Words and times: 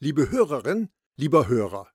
Liebe 0.00 0.30
Hörerin, 0.30 0.90
lieber 1.16 1.46
Hörer, 1.46 1.88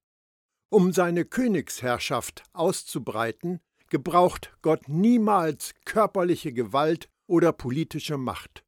um 0.69 0.93
seine 0.93 1.25
Königsherrschaft 1.25 2.43
auszubreiten, 2.53 3.59
gebraucht 3.89 4.55
Gott 4.61 4.87
niemals 4.87 5.73
körperliche 5.83 6.53
Gewalt 6.53 7.09
oder 7.27 7.51
politische 7.51 8.17
Macht. 8.17 8.63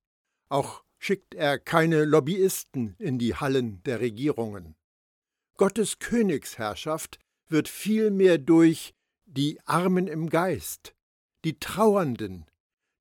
Auch 0.50 0.84
schickt 1.00 1.34
er 1.34 1.60
keine 1.60 2.04
Lobbyisten 2.04 2.96
in 3.00 3.20
die 3.20 3.34
Hallen 3.34 3.82
der 3.84 4.02
Regierungen. 4.02 4.76
Gottes 5.58 6.00
Königsherrschaft 6.00 7.18
wird 7.48 7.70
vielmehr 7.70 8.38
durch 8.38 8.94
die 9.26 9.60
Armen 9.66 10.08
im 10.08 10.30
Geist, 10.30 10.94
die 11.46 11.58
Trauernden, 11.58 12.46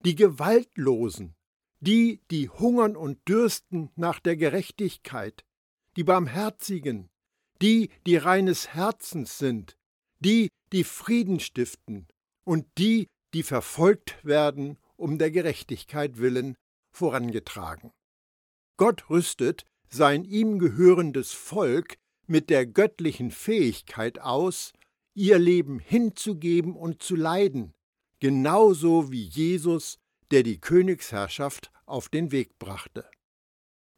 die 0.04 0.14
Gewaltlosen, 0.14 1.34
die, 1.80 2.20
die 2.30 2.48
hungern 2.48 2.96
und 2.96 3.18
dürsten 3.28 3.90
nach 3.96 4.20
der 4.20 4.36
Gerechtigkeit, 4.36 5.44
die 5.96 6.04
Barmherzigen, 6.04 7.08
die, 7.62 7.90
die 8.06 8.16
reines 8.16 8.68
Herzens 8.68 9.38
sind, 9.38 9.76
die, 10.20 10.48
die 10.72 10.84
Frieden 10.84 11.40
stiften 11.40 12.06
und 12.44 12.66
die, 12.78 13.06
die 13.34 13.42
verfolgt 13.42 14.24
werden 14.24 14.78
um 14.96 15.18
der 15.18 15.30
Gerechtigkeit 15.30 16.18
willen, 16.18 16.56
vorangetragen. 16.92 17.92
Gott 18.76 19.08
rüstet 19.10 19.64
sein 19.88 20.24
ihm 20.24 20.58
gehörendes 20.58 21.32
Volk 21.32 21.96
mit 22.26 22.50
der 22.50 22.66
göttlichen 22.66 23.30
Fähigkeit 23.30 24.20
aus, 24.20 24.72
ihr 25.14 25.38
Leben 25.38 25.78
hinzugeben 25.80 26.76
und 26.76 27.02
zu 27.02 27.16
leiden, 27.16 27.72
genauso 28.20 29.10
wie 29.10 29.24
Jesus, 29.24 29.98
der 30.30 30.44
die 30.44 30.60
Königsherrschaft 30.60 31.72
auf 31.86 32.08
den 32.08 32.30
Weg 32.30 32.58
brachte. 32.58 33.10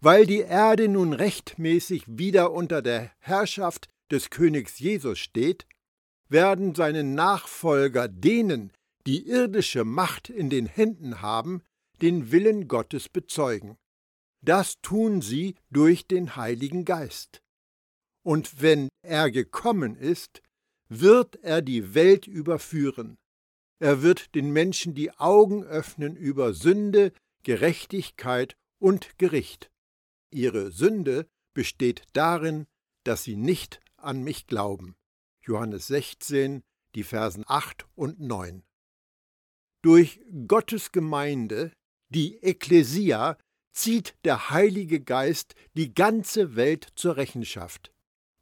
Weil 0.02 0.26
die 0.26 0.40
Erde 0.40 0.88
nun 0.88 1.12
rechtmäßig 1.12 2.02
wieder 2.08 2.50
unter 2.50 2.82
der 2.82 3.12
Herrschaft 3.20 3.88
des 4.10 4.30
Königs 4.30 4.80
Jesus 4.80 5.20
steht, 5.20 5.64
werden 6.28 6.74
seine 6.74 7.04
Nachfolger 7.04 8.08
denen, 8.08 8.72
die 9.06 9.28
irdische 9.28 9.84
Macht 9.84 10.28
in 10.28 10.50
den 10.50 10.66
Händen 10.66 11.22
haben, 11.22 11.62
den 12.00 12.32
Willen 12.32 12.66
Gottes 12.66 13.08
bezeugen. 13.08 13.76
Das 14.44 14.80
tun 14.82 15.22
sie 15.22 15.54
durch 15.70 16.08
den 16.08 16.34
Heiligen 16.34 16.84
Geist. 16.84 17.40
Und 18.24 18.60
wenn 18.60 18.88
er 19.02 19.30
gekommen 19.30 19.94
ist, 19.94 20.42
wird 20.88 21.36
er 21.44 21.62
die 21.62 21.94
Welt 21.94 22.26
überführen. 22.26 23.18
Er 23.78 24.02
wird 24.02 24.34
den 24.34 24.50
Menschen 24.50 24.94
die 24.94 25.12
Augen 25.12 25.62
öffnen 25.62 26.16
über 26.16 26.54
Sünde, 26.54 27.12
Gerechtigkeit 27.44 28.56
und 28.80 29.16
Gericht. 29.18 29.71
Ihre 30.32 30.72
Sünde 30.72 31.26
besteht 31.54 32.04
darin, 32.12 32.66
dass 33.04 33.24
sie 33.24 33.36
nicht 33.36 33.80
an 33.96 34.22
mich 34.22 34.46
glauben. 34.46 34.96
Johannes 35.44 35.86
16, 35.88 36.62
die 36.94 37.02
Versen 37.02 37.44
8 37.46 37.86
und 37.94 38.20
9. 38.20 38.62
Durch 39.82 40.20
Gottes 40.46 40.92
Gemeinde, 40.92 41.72
die 42.08 42.36
Ekklesia, 42.42 43.36
zieht 43.72 44.14
der 44.24 44.50
Heilige 44.50 45.00
Geist 45.00 45.54
die 45.74 45.94
ganze 45.94 46.56
Welt 46.56 46.88
zur 46.94 47.16
Rechenschaft. 47.16 47.90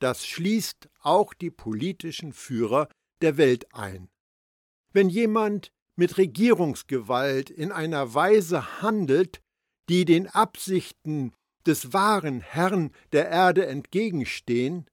Das 0.00 0.26
schließt 0.26 0.88
auch 1.00 1.34
die 1.34 1.50
politischen 1.50 2.32
Führer 2.32 2.88
der 3.22 3.36
Welt 3.36 3.74
ein. 3.74 4.10
Wenn 4.92 5.08
jemand 5.08 5.72
mit 5.96 6.18
Regierungsgewalt 6.18 7.50
in 7.50 7.70
einer 7.70 8.14
Weise 8.14 8.82
handelt, 8.82 9.40
die 9.88 10.04
den 10.04 10.26
Absichten 10.26 11.32
des 11.66 11.92
wahren 11.92 12.40
Herrn 12.40 12.92
der 13.12 13.28
Erde 13.28 13.66
entgegenstehen, 13.66 14.86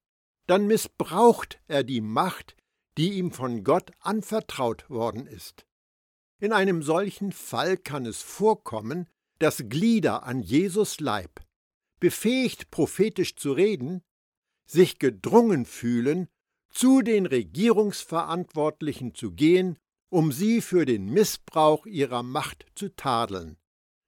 dann 0.48 0.68
missbraucht 0.68 1.60
er 1.68 1.84
die 1.84 2.02
Macht, 2.02 2.56
die 2.98 3.14
ihm 3.14 3.32
von 3.32 3.64
Gott 3.64 3.92
anvertraut 4.00 4.90
worden 4.90 5.28
ist. 5.28 5.66
In 6.40 6.54
einem 6.54 6.84
solchen 6.84 7.32
Fall 7.32 7.78
kann 7.78 8.06
es 8.06 8.22
vorkommen, 8.22 9.08
dass 9.40 9.70
Glieder 9.70 10.24
an 10.24 10.42
Jesus 10.42 11.00
Leib, 11.00 11.42
befähigt 12.00 12.72
prophetisch 12.72 13.36
zu 13.36 13.52
reden, 13.52 14.02
sich 14.66 15.00
gedrungen 15.00 15.66
fühlen, 15.66 16.28
zu 16.70 17.02
den 17.02 17.26
Regierungsverantwortlichen 17.26 19.16
zu 19.16 19.32
gehen, 19.32 19.78
um 20.10 20.32
sie 20.32 20.62
für 20.62 20.86
den 20.86 21.06
Missbrauch 21.06 21.86
ihrer 21.86 22.24
Macht 22.24 22.66
zu 22.76 22.90
tadeln, 22.96 23.58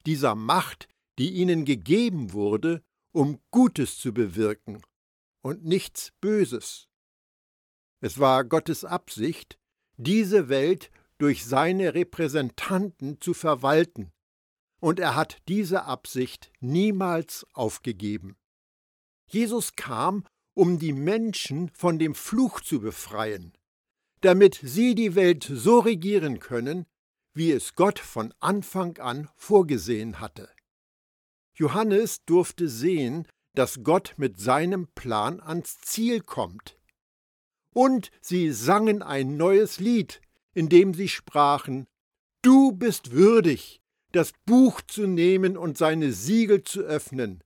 dieser 0.06 0.36
Macht, 0.36 0.88
die 1.20 1.32
ihnen 1.34 1.66
gegeben 1.66 2.32
wurde, 2.34 2.82
um 3.12 3.40
Gutes 3.52 3.98
zu 3.98 4.14
bewirken 4.14 4.82
und 5.42 5.66
nichts 5.66 6.14
Böses. 6.22 6.88
Es 8.00 8.20
war 8.20 8.46
Gottes 8.46 8.86
Absicht, 8.86 9.60
diese 9.98 10.48
Welt 10.48 10.90
durch 11.18 11.46
seine 11.46 11.94
Repräsentanten 11.94 13.20
zu 13.20 13.34
verwalten, 13.34 14.12
und 14.80 15.00
er 15.02 15.16
hat 15.16 15.40
diese 15.50 15.84
Absicht 15.84 16.54
niemals 16.62 17.46
aufgegeben. 17.52 18.38
Jesus 19.28 19.76
kam, 19.76 20.26
um 20.54 20.80
die 20.80 20.94
Menschen 20.94 21.70
von 21.74 22.00
dem 22.00 22.16
Fluch 22.16 22.62
zu 22.62 22.80
befreien, 22.80 23.52
damit 24.22 24.60
sie 24.64 24.96
die 24.96 25.16
Welt 25.16 25.44
so 25.44 25.80
regieren 25.80 26.40
können, 26.40 26.86
wie 27.34 27.52
es 27.52 27.76
Gott 27.76 28.00
von 28.00 28.34
Anfang 28.40 28.98
an 29.00 29.30
vorgesehen 29.36 30.22
hatte. 30.22 30.50
Johannes 31.60 32.24
durfte 32.26 32.70
sehen, 32.70 33.28
dass 33.54 33.84
Gott 33.84 34.14
mit 34.16 34.40
seinem 34.40 34.88
Plan 34.96 35.42
ans 35.42 35.78
Ziel 35.82 36.22
kommt. 36.22 36.80
Und 37.74 38.12
sie 38.22 38.52
sangen 38.52 39.02
ein 39.02 39.36
neues 39.36 39.80
Lied, 39.80 40.22
in 40.54 40.70
dem 40.70 40.94
sie 40.94 41.10
sprachen 41.10 41.86
Du 42.42 42.72
bist 42.72 43.12
würdig, 43.12 43.82
das 44.14 44.32
Buch 44.46 44.80
zu 44.82 45.08
nehmen 45.08 45.58
und 45.58 45.78
seine 45.78 46.14
Siegel 46.14 46.64
zu 46.64 46.80
öffnen, 46.80 47.44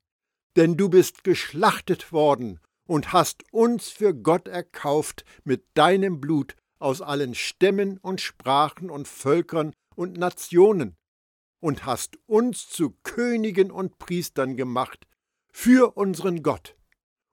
denn 0.55 0.77
du 0.77 0.89
bist 0.89 1.23
geschlachtet 1.23 2.11
worden 2.11 2.59
und 2.85 3.11
hast 3.11 3.43
uns 3.51 3.89
für 3.89 4.13
Gott 4.13 4.47
erkauft 4.47 5.25
mit 5.43 5.65
deinem 5.73 6.21
Blut 6.21 6.55
aus 6.77 7.01
allen 7.01 7.33
Stämmen 7.33 7.97
und 7.97 8.21
Sprachen 8.21 8.91
und 8.91 9.07
Völkern 9.07 9.73
und 9.95 10.17
Nationen 10.17 10.95
und 11.63 11.85
hast 11.85 12.17
uns 12.27 12.67
zu 12.67 12.89
Königen 13.03 13.71
und 13.71 13.97
Priestern 13.97 14.57
gemacht 14.57 15.07
für 15.49 15.95
unseren 15.95 16.43
Gott, 16.43 16.75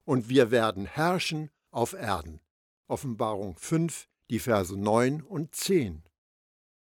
und 0.05 0.29
wir 0.29 0.53
werden 0.53 0.87
herrschen 0.87 1.51
auf 1.73 1.95
Erden. 1.95 2.41
Offenbarung 2.87 3.57
5, 3.57 4.09
die 4.31 4.39
Verse 4.39 4.77
9 4.79 5.21
und 5.23 5.57
10. 5.57 6.05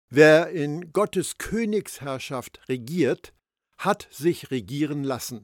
Wer 0.08 0.48
in 0.48 0.94
Gottes 0.94 1.36
Königsherrschaft 1.36 2.66
regiert, 2.70 3.34
hat 3.76 4.08
sich 4.10 4.50
regieren 4.50 5.04
lassen. 5.04 5.42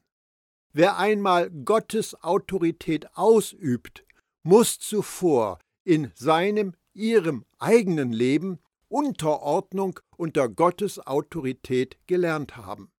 Wer 0.73 0.97
einmal 0.97 1.51
Gottes 1.51 2.15
Autorität 2.23 3.15
ausübt, 3.19 4.07
muss 4.43 4.79
zuvor 4.79 5.59
in 5.85 6.11
seinem, 6.15 6.75
ihrem 6.95 7.45
eigenen 7.59 8.15
Leben 8.15 8.61
Unterordnung 8.89 10.01
unter 10.23 10.49
Gottes 10.49 11.05
Autorität 11.05 11.99
gelernt 12.07 12.57
haben. 12.57 12.93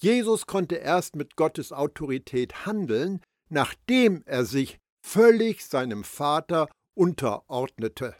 Jesus 0.00 0.46
konnte 0.46 0.76
erst 0.76 1.14
mit 1.14 1.36
Gottes 1.36 1.72
Autorität 1.72 2.64
handeln, 2.64 3.20
nachdem 3.50 4.22
er 4.24 4.46
sich 4.46 4.78
völlig 5.04 5.66
seinem 5.66 6.04
Vater 6.04 6.70
unterordnete. 6.96 8.16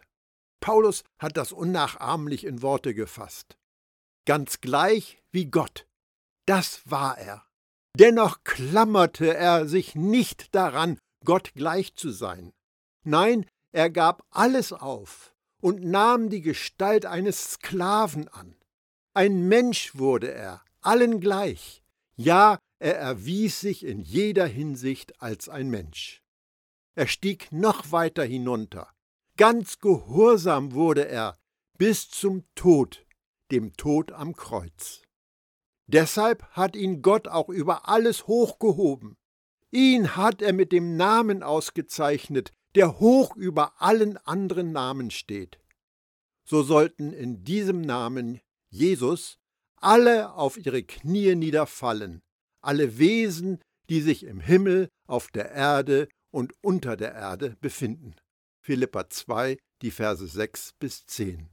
Paulus 0.60 1.04
hat 1.18 1.38
das 1.38 1.52
unnachahmlich 1.52 2.44
in 2.44 2.60
Worte 2.60 2.92
gefasst. 2.92 3.56
Ganz 4.26 4.60
gleich 4.60 5.22
wie 5.32 5.46
Gott. 5.46 5.86
Das 6.44 6.82
war 6.84 7.16
er. 7.16 7.46
Dennoch 7.98 8.44
klammerte 8.44 9.34
er 9.34 9.66
sich 9.66 9.94
nicht 9.94 10.54
daran, 10.54 10.98
Gott 11.24 11.54
gleich 11.54 11.94
zu 11.94 12.10
sein. 12.10 12.52
Nein, 13.06 13.46
er 13.72 13.88
gab 13.88 14.22
alles 14.30 14.74
auf 14.74 15.32
und 15.60 15.84
nahm 15.84 16.30
die 16.30 16.40
Gestalt 16.40 17.06
eines 17.06 17.52
Sklaven 17.52 18.28
an. 18.28 18.54
Ein 19.14 19.48
Mensch 19.48 19.96
wurde 19.96 20.32
er, 20.32 20.62
allen 20.80 21.20
gleich. 21.20 21.82
Ja, 22.16 22.58
er 22.78 22.96
erwies 22.96 23.60
sich 23.60 23.84
in 23.84 24.00
jeder 24.00 24.46
Hinsicht 24.46 25.20
als 25.20 25.48
ein 25.48 25.70
Mensch. 25.70 26.22
Er 26.94 27.06
stieg 27.06 27.52
noch 27.52 27.92
weiter 27.92 28.24
hinunter. 28.24 28.88
Ganz 29.36 29.78
gehorsam 29.78 30.72
wurde 30.72 31.06
er 31.06 31.38
bis 31.76 32.10
zum 32.10 32.44
Tod, 32.54 33.06
dem 33.52 33.72
Tod 33.76 34.12
am 34.12 34.34
Kreuz. 34.34 35.02
Deshalb 35.86 36.42
hat 36.50 36.76
ihn 36.76 37.02
Gott 37.02 37.28
auch 37.28 37.48
über 37.48 37.88
alles 37.88 38.26
hochgehoben. 38.26 39.16
Ihn 39.70 40.16
hat 40.16 40.42
er 40.42 40.52
mit 40.52 40.72
dem 40.72 40.96
Namen 40.96 41.42
ausgezeichnet, 41.42 42.52
der 42.78 43.00
hoch 43.00 43.34
über 43.34 43.82
allen 43.82 44.18
anderen 44.18 44.70
Namen 44.70 45.10
steht. 45.10 45.58
So 46.44 46.62
sollten 46.62 47.12
in 47.12 47.42
diesem 47.42 47.80
Namen 47.80 48.40
Jesus 48.70 49.36
alle 49.80 50.32
auf 50.34 50.56
ihre 50.56 50.84
Knie 50.84 51.34
niederfallen, 51.34 52.22
alle 52.60 52.96
Wesen, 52.98 53.58
die 53.88 54.00
sich 54.00 54.22
im 54.22 54.38
Himmel, 54.38 54.90
auf 55.08 55.26
der 55.26 55.50
Erde 55.50 56.08
und 56.30 56.52
unter 56.62 56.96
der 56.96 57.14
Erde 57.14 57.56
befinden. 57.60 58.14
Philippa 58.60 59.10
2, 59.10 59.58
die 59.82 59.90
Verse 59.90 60.28
6 60.28 60.74
bis 60.78 61.04
10. 61.06 61.50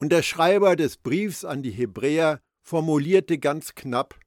Und 0.00 0.12
der 0.12 0.22
Schreiber 0.22 0.76
des 0.76 0.96
Briefs 0.96 1.44
an 1.44 1.62
die 1.62 1.72
Hebräer 1.72 2.40
formulierte 2.62 3.38
ganz 3.38 3.74
knapp, 3.74 4.18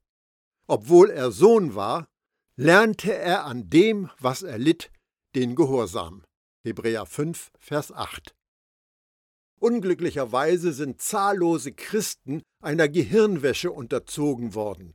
obwohl 0.68 1.10
er 1.10 1.32
Sohn 1.32 1.74
war, 1.74 2.06
lernte 2.54 3.12
er 3.12 3.44
an 3.44 3.68
dem, 3.70 4.08
was 4.20 4.44
er 4.44 4.58
litt, 4.58 4.92
den 5.36 5.54
Gehorsam. 5.54 6.24
Hebräer 6.64 7.04
5, 7.04 7.52
Vers 7.58 7.92
8. 7.92 8.34
Unglücklicherweise 9.60 10.72
sind 10.72 11.02
zahllose 11.02 11.72
Christen 11.72 12.42
einer 12.62 12.88
Gehirnwäsche 12.88 13.70
unterzogen 13.70 14.54
worden. 14.54 14.94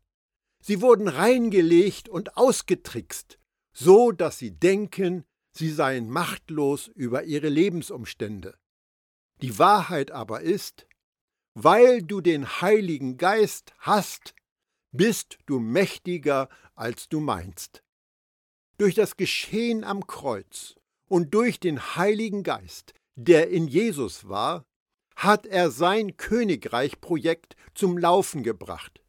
Sie 0.64 0.82
wurden 0.82 1.08
reingelegt 1.08 2.10
und 2.10 2.38
ausgetrickst, 2.38 3.38
so 3.72 4.12
dass 4.12 4.40
sie 4.40 4.50
denken, 4.50 5.26
sie 5.56 5.70
seien 5.70 6.10
machtlos 6.10 6.88
über 6.88 7.24
ihre 7.24 7.50
Lebensumstände. 7.50 8.58
Die 9.44 9.60
Wahrheit 9.60 10.10
aber 10.10 10.42
ist, 10.42 10.88
weil 11.54 12.02
du 12.02 12.20
den 12.20 12.48
Heiligen 12.62 13.18
Geist 13.18 13.76
hast, 13.78 14.34
bist 14.92 15.38
du 15.46 15.60
mächtiger, 15.60 16.50
als 16.74 17.10
du 17.10 17.20
meinst. 17.20 17.84
Durch 18.82 18.96
das 18.96 19.16
Geschehen 19.16 19.84
am 19.84 20.08
Kreuz 20.08 20.74
und 21.08 21.36
durch 21.36 21.60
den 21.60 21.96
Heiligen 21.96 22.42
Geist, 22.42 22.96
der 23.14 23.52
in 23.52 23.68
Jesus 23.68 24.28
war, 24.28 24.66
hat 25.16 25.46
er 25.46 25.70
sein 25.70 26.18
Königreich-Projekt 26.18 27.56
zum 27.76 28.00
Laufen 28.00 28.42
gebracht. 28.42 29.04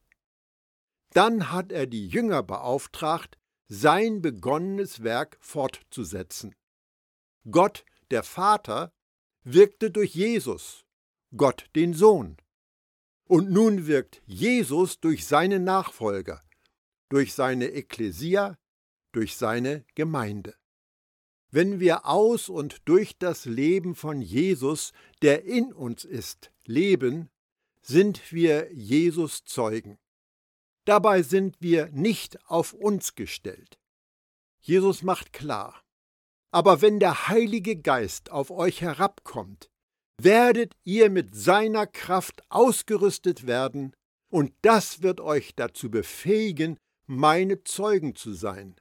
Dann 1.15 1.51
hat 1.51 1.73
er 1.73 1.87
die 1.87 2.07
Jünger 2.07 2.43
beauftragt, 2.43 3.39
sein 3.67 4.21
begonnenes 4.21 5.05
Werk 5.05 5.39
fortzusetzen. 5.41 6.55
Gott, 7.51 7.87
der 8.11 8.25
Vater, 8.25 8.93
wirkte 9.43 9.91
durch 9.91 10.15
Jesus, 10.15 10.85
Gott 11.35 11.71
den 11.75 11.95
Sohn. 11.95 12.37
Und 13.27 13.51
nun 13.51 13.87
wirkt 13.87 14.21
Jesus 14.27 15.01
durch 15.01 15.27
seine 15.27 15.61
Nachfolger, 15.61 16.43
durch 17.09 17.33
seine 17.33 17.69
Ekklesia, 17.69 18.59
durch 19.12 19.37
seine 19.37 19.85
Gemeinde. 19.94 20.55
Wenn 21.50 21.81
wir 21.81 22.06
aus 22.06 22.49
und 22.49 22.88
durch 22.88 23.19
das 23.19 23.44
Leben 23.44 23.94
von 23.94 24.23
Jesus, 24.23 24.93
der 25.20 25.44
in 25.44 25.73
uns 25.73 26.05
ist, 26.05 26.50
leben, 26.64 27.31
sind 27.82 28.32
wir 28.32 28.73
Jesus 28.73 29.44
Zeugen. 29.44 29.99
Dabei 30.85 31.23
sind 31.23 31.56
wir 31.61 31.88
nicht 31.91 32.38
auf 32.49 32.73
uns 32.73 33.14
gestellt. 33.14 33.79
Jesus 34.61 35.03
macht 35.03 35.32
klar, 35.32 35.82
aber 36.50 36.81
wenn 36.81 37.00
der 37.00 37.29
Heilige 37.29 37.76
Geist 37.76 38.31
auf 38.31 38.50
euch 38.50 38.81
herabkommt, 38.81 39.70
werdet 40.19 40.75
ihr 40.85 41.11
mit 41.11 41.35
seiner 41.35 41.87
Kraft 41.87 42.43
ausgerüstet 42.49 43.47
werden, 43.47 43.94
und 44.31 44.55
das 44.62 45.03
wird 45.03 45.20
euch 45.20 45.55
dazu 45.55 45.91
befähigen, 45.91 46.79
meine 47.06 47.65
Zeugen 47.65 48.15
zu 48.15 48.32
sein. 48.32 48.76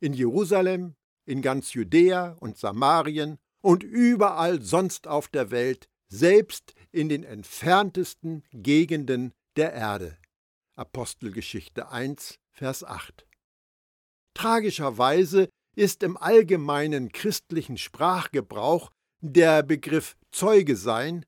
In 0.00 0.12
Jerusalem, 0.12 0.94
in 1.26 1.42
ganz 1.42 1.72
Judäa 1.74 2.36
und 2.40 2.56
Samarien 2.56 3.38
und 3.60 3.82
überall 3.82 4.62
sonst 4.62 5.06
auf 5.06 5.28
der 5.28 5.50
Welt, 5.50 5.88
selbst 6.08 6.74
in 6.90 7.08
den 7.08 7.24
entferntesten 7.24 8.44
Gegenden 8.52 9.32
der 9.56 9.72
Erde. 9.72 10.16
Apostelgeschichte 10.76 11.90
1, 11.90 12.38
Vers 12.50 12.84
8. 12.84 13.26
Tragischerweise 14.34 15.48
ist 15.76 16.02
im 16.02 16.16
allgemeinen 16.16 17.10
christlichen 17.10 17.76
Sprachgebrauch 17.76 18.90
der 19.20 19.62
Begriff 19.62 20.16
Zeuge 20.30 20.76
sein 20.76 21.24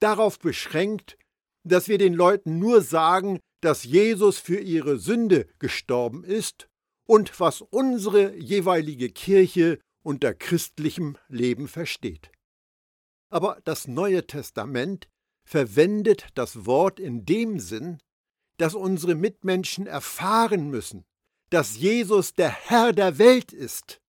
darauf 0.00 0.38
beschränkt, 0.38 1.18
dass 1.64 1.88
wir 1.88 1.98
den 1.98 2.14
Leuten 2.14 2.58
nur 2.58 2.82
sagen, 2.82 3.40
dass 3.60 3.84
Jesus 3.84 4.38
für 4.38 4.60
ihre 4.60 4.98
Sünde 4.98 5.46
gestorben 5.58 6.24
ist 6.24 6.68
und 7.06 7.38
was 7.40 7.62
unsere 7.62 8.34
jeweilige 8.36 9.10
Kirche 9.10 9.78
unter 10.02 10.34
christlichem 10.34 11.16
Leben 11.28 11.68
versteht. 11.68 12.30
Aber 13.30 13.60
das 13.64 13.88
Neue 13.88 14.26
Testament 14.26 15.08
verwendet 15.44 16.28
das 16.34 16.66
Wort 16.66 17.00
in 17.00 17.24
dem 17.24 17.58
Sinn, 17.60 17.98
dass 18.56 18.74
unsere 18.74 19.14
Mitmenschen 19.14 19.86
erfahren 19.86 20.70
müssen, 20.70 21.04
dass 21.50 21.76
Jesus 21.76 22.34
der 22.34 22.50
Herr 22.50 22.92
der 22.92 23.18
Welt 23.18 23.52
ist. 23.52 24.00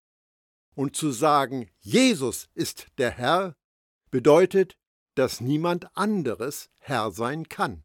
Und 0.76 0.96
zu 0.96 1.12
sagen, 1.12 1.70
Jesus 1.80 2.50
ist 2.54 2.88
der 2.98 3.12
Herr, 3.12 3.56
bedeutet, 4.12 4.78
dass 5.16 5.42
niemand 5.42 5.96
anderes 5.98 6.70
Herr 6.80 7.12
sein 7.12 7.50
kann. 7.50 7.84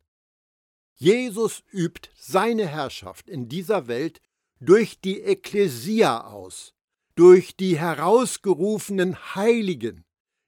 Jesus 0.94 1.62
übt 1.72 2.10
seine 2.14 2.66
Herrschaft 2.66 3.28
in 3.28 3.48
dieser 3.48 3.88
Welt 3.88 4.20
durch 4.62 5.00
die 5.00 5.20
Ekklesia 5.22 6.20
aus, 6.20 6.72
durch 7.16 7.56
die 7.56 7.78
herausgerufenen 7.78 9.34
Heiligen, 9.34 10.04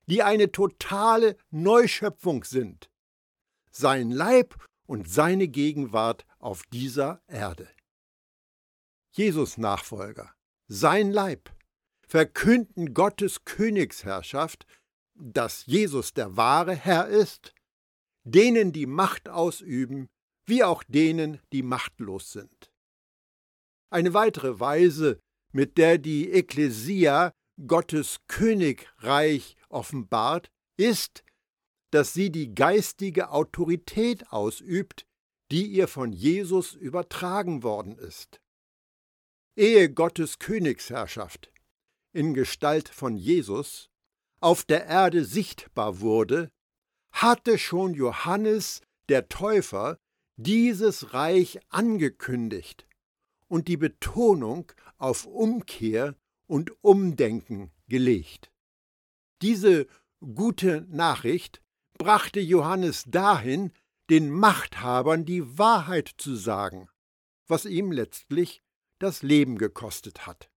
die 0.07 0.23
eine 0.23 0.53
totale 0.53 1.37
Neuschöpfung 1.51 2.45
sind. 2.45 2.89
Sein 3.73 4.13
Leib 4.13 4.55
und 4.87 5.11
seine 5.11 5.49
Gegenwart 5.49 6.25
auf 6.39 6.63
dieser 6.73 7.23
Erde. 7.27 7.69
Jesus 9.11 9.59
Nachfolger, 9.59 10.33
sein 10.69 11.11
Leib, 11.11 11.51
verkünden 12.07 12.95
Gottes 12.95 13.45
Königsherrschaft, 13.45 14.65
dass 15.17 15.67
Jesus 15.67 16.15
der 16.15 16.37
wahre 16.37 16.77
Herr 16.77 17.09
ist, 17.09 17.53
denen 18.23 18.73
die 18.73 18.87
Macht 18.87 19.29
ausüben, 19.29 20.09
wie 20.47 20.63
auch 20.63 20.85
denen, 20.85 21.41
die 21.53 21.65
machtlos 21.65 22.31
sind. 22.31 22.74
Eine 23.95 24.13
weitere 24.13 24.59
Weise, 24.59 25.21
mit 25.53 25.79
der 25.79 25.99
die 25.99 26.33
Ekklesia 26.33 27.33
Gottes 27.65 28.19
Königreich 28.27 29.57
offenbart, 29.69 30.51
ist, 30.77 31.23
dass 31.93 32.13
sie 32.13 32.33
die 32.33 32.57
geistige 32.57 33.31
Autorität 33.31 34.33
ausübt, 34.33 35.07
die 35.53 35.67
ihr 35.67 35.87
von 35.87 36.13
Jesus 36.13 36.75
übertragen 36.75 37.63
worden 37.63 37.97
ist. 37.97 38.41
Ehe 39.57 39.89
Gottes 39.89 40.41
Königsherrschaft 40.41 41.53
in 42.13 42.35
Gestalt 42.35 42.89
von 42.89 43.17
Jesus 43.17 43.91
auf 44.41 44.65
der 44.65 44.87
Erde 44.87 45.25
sichtbar 45.25 46.01
wurde, 46.01 46.51
hatte 47.13 47.59
schon 47.59 47.95
Johannes 47.95 48.81
der 49.09 49.29
Täufer 49.29 49.99
dieses 50.37 51.15
Reich 51.15 51.61
angekündigt 51.69 52.84
und 53.55 53.69
die 53.69 53.77
Betonung 53.77 54.73
auf 54.99 55.27
Umkehr 55.27 56.17
und 56.49 56.73
Umdenken 56.83 57.71
gelegt. 57.87 58.51
Diese 59.43 59.87
gute 60.19 60.85
Nachricht 60.91 61.63
brachte 61.97 62.41
Johannes 62.41 63.05
dahin, 63.07 63.71
den 64.11 64.29
Machthabern 64.29 65.25
die 65.25 65.57
Wahrheit 65.57 66.13
zu 66.19 66.35
sagen, 66.35 66.89
was 67.47 67.65
ihm 67.65 67.93
letztlich 67.93 68.61
das 68.99 69.23
Leben 69.23 69.57
gekostet 69.57 70.27
hat. 70.27 70.51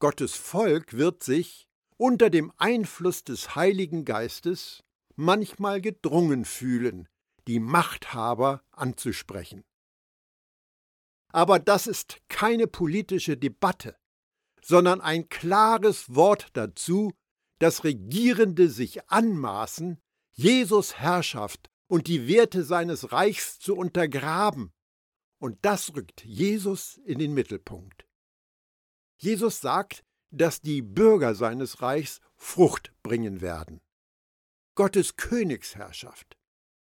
Gottes 0.00 0.34
Volk 0.34 0.94
wird 0.94 1.22
sich 1.22 1.68
unter 1.98 2.30
dem 2.30 2.52
Einfluss 2.56 3.22
des 3.22 3.54
Heiligen 3.54 4.04
Geistes 4.04 4.82
manchmal 5.14 5.80
gedrungen 5.80 6.46
fühlen, 6.46 7.08
die 7.46 7.60
Machthaber 7.60 8.64
anzusprechen. 8.72 9.62
Aber 11.36 11.58
das 11.58 11.86
ist 11.86 12.22
keine 12.28 12.66
politische 12.66 13.36
Debatte, 13.36 13.94
sondern 14.62 15.02
ein 15.02 15.28
klares 15.28 16.14
Wort 16.14 16.48
dazu, 16.54 17.12
dass 17.58 17.84
Regierende 17.84 18.70
sich 18.70 19.10
anmaßen, 19.10 20.00
Jesus 20.32 20.98
Herrschaft 20.98 21.68
und 21.88 22.06
die 22.06 22.26
Werte 22.26 22.64
seines 22.64 23.12
Reichs 23.12 23.58
zu 23.58 23.76
untergraben. 23.76 24.72
Und 25.38 25.58
das 25.60 25.94
rückt 25.94 26.24
Jesus 26.24 26.96
in 27.04 27.18
den 27.18 27.34
Mittelpunkt. 27.34 28.06
Jesus 29.18 29.60
sagt, 29.60 30.04
dass 30.30 30.62
die 30.62 30.80
Bürger 30.80 31.34
seines 31.34 31.82
Reichs 31.82 32.22
Frucht 32.34 32.94
bringen 33.02 33.42
werden. 33.42 33.82
Gottes 34.74 35.16
Königsherrschaft. 35.16 36.38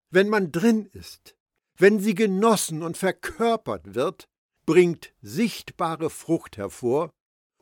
Wenn 0.09 0.27
man 0.27 0.51
drin 0.51 0.87
ist, 0.87 1.37
wenn 1.77 2.01
sie 2.01 2.15
genossen 2.15 2.83
und 2.83 2.97
verkörpert 2.97 3.95
wird, 3.95 4.27
bringt 4.65 5.13
sichtbare 5.21 6.09
Frucht 6.09 6.57
hervor, 6.57 7.11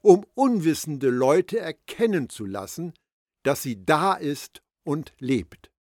um 0.02 0.26
unwissende 0.34 1.10
Leute 1.10 1.60
erkennen 1.60 2.30
zu 2.30 2.46
lassen, 2.46 2.94
dass 3.44 3.62
sie 3.62 3.86
da 3.86 4.14
ist 4.14 4.62
und 4.84 5.14
lebt. 5.20 5.72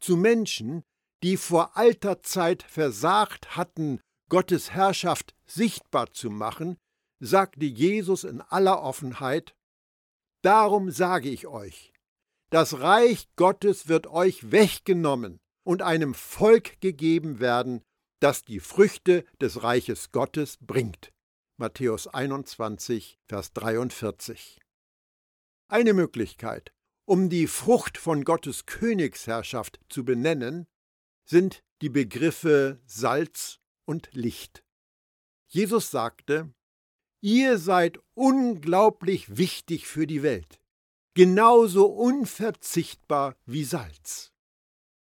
Zu 0.00 0.16
Menschen, 0.16 0.82
die 1.22 1.36
vor 1.36 1.76
alter 1.76 2.22
Zeit 2.22 2.62
versagt 2.62 3.56
hatten, 3.56 4.00
Gottes 4.28 4.70
Herrschaft 4.70 5.34
sichtbar 5.46 6.12
zu 6.12 6.30
machen, 6.30 6.76
sagte 7.20 7.64
Jesus 7.64 8.24
in 8.24 8.40
aller 8.40 8.82
Offenheit, 8.82 9.54
Darum 10.42 10.90
sage 10.90 11.28
ich 11.28 11.48
euch, 11.48 11.92
das 12.50 12.80
Reich 12.80 13.28
Gottes 13.36 13.88
wird 13.88 14.06
euch 14.06 14.52
weggenommen 14.52 15.40
und 15.64 15.82
einem 15.82 16.14
Volk 16.14 16.80
gegeben 16.80 17.40
werden, 17.40 17.82
das 18.20 18.42
die 18.44 18.60
Früchte 18.60 19.24
des 19.40 19.62
Reiches 19.62 20.12
Gottes 20.12 20.58
bringt. 20.60 21.12
Matthäus 21.56 22.06
21, 22.06 23.18
Vers 23.26 23.52
43. 23.52 24.58
Eine 25.68 25.92
Möglichkeit, 25.92 26.72
um 27.04 27.28
die 27.28 27.46
Frucht 27.46 27.98
von 27.98 28.24
Gottes 28.24 28.66
Königsherrschaft 28.66 29.80
zu 29.88 30.04
benennen, 30.04 30.66
sind 31.24 31.62
die 31.82 31.88
Begriffe 31.88 32.80
Salz 32.86 33.60
und 33.84 34.08
Licht. 34.12 34.64
Jesus 35.48 35.90
sagte, 35.90 36.52
Ihr 37.20 37.58
seid 37.58 37.98
unglaublich 38.14 39.36
wichtig 39.36 39.88
für 39.88 40.06
die 40.06 40.22
Welt, 40.22 40.60
genauso 41.14 41.86
unverzichtbar 41.86 43.34
wie 43.44 43.64
Salz. 43.64 44.32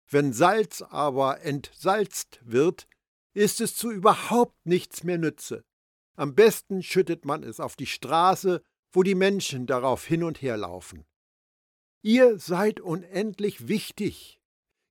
Wenn 0.08 0.32
Salz 0.32 0.80
aber 0.82 1.42
entsalzt 1.42 2.40
wird, 2.42 2.88
ist 3.37 3.61
es 3.61 3.76
zu 3.76 3.90
überhaupt 3.90 4.57
nichts 4.64 5.05
mehr 5.05 5.19
nütze. 5.19 5.62
Am 6.16 6.35
besten 6.35 6.83
schüttet 6.83 7.26
man 7.26 7.43
es 7.43 7.61
auf 7.61 7.76
die 7.76 7.87
Straße, 7.87 8.62
wo 8.93 9.02
die 9.02 9.14
Menschen 9.14 9.66
darauf 9.66 10.07
hin 10.07 10.23
und 10.23 10.40
her 10.40 10.57
laufen. 10.57 11.05
Ihr 12.00 12.38
seid 12.38 12.81
unendlich 12.81 13.69
wichtig, 13.69 14.40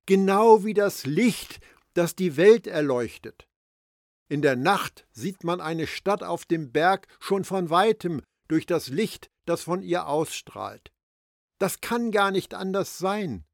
genau 0.06 0.64
wie 0.64 0.74
das 0.74 1.06
Licht, 1.06 1.58
das 1.94 2.14
die 2.14 2.36
Welt 2.36 2.68
erleuchtet. 2.68 3.48
In 4.28 4.42
der 4.42 4.54
Nacht 4.54 5.08
sieht 5.10 5.42
man 5.42 5.60
eine 5.60 5.88
Stadt 5.88 6.22
auf 6.22 6.44
dem 6.44 6.70
Berg 6.70 7.08
schon 7.18 7.42
von 7.42 7.68
weitem 7.68 8.22
durch 8.46 8.64
das 8.64 8.86
Licht, 8.86 9.28
das 9.44 9.62
von 9.64 9.82
ihr 9.82 10.06
ausstrahlt. 10.06 10.92
Das 11.58 11.80
kann 11.80 12.12
gar 12.12 12.30
nicht 12.30 12.54
anders 12.54 12.98
sein. 12.98 13.44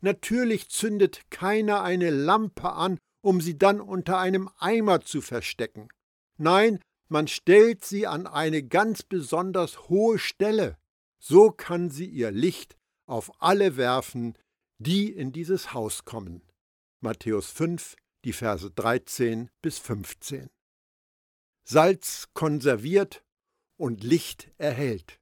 Natürlich 0.00 0.68
zündet 0.68 1.22
keiner 1.30 1.82
eine 1.82 2.10
Lampe 2.10 2.70
an, 2.70 2.98
um 3.22 3.40
sie 3.40 3.56
dann 3.56 3.80
unter 3.80 4.18
einem 4.18 4.50
Eimer 4.58 5.00
zu 5.00 5.22
verstecken. 5.22 5.88
Nein, 6.36 6.80
man 7.08 7.28
stellt 7.28 7.84
sie 7.84 8.06
an 8.06 8.26
eine 8.26 8.62
ganz 8.62 9.02
besonders 9.02 9.88
hohe 9.88 10.18
Stelle. 10.18 10.76
So 11.18 11.50
kann 11.50 11.90
sie 11.90 12.06
ihr 12.06 12.30
Licht 12.30 12.76
auf 13.06 13.30
alle 13.40 13.76
werfen, 13.76 14.36
die 14.78 15.12
in 15.12 15.32
dieses 15.32 15.72
Haus 15.72 16.04
kommen. 16.04 16.42
Matthäus 17.00 17.50
5, 17.50 17.96
die 18.24 18.32
Verse 18.32 18.70
13 18.70 19.50
bis 19.60 19.78
15. 19.78 20.50
Salz 21.64 22.28
konserviert 22.34 23.24
und 23.76 24.02
Licht 24.02 24.50
erhält. 24.58 25.20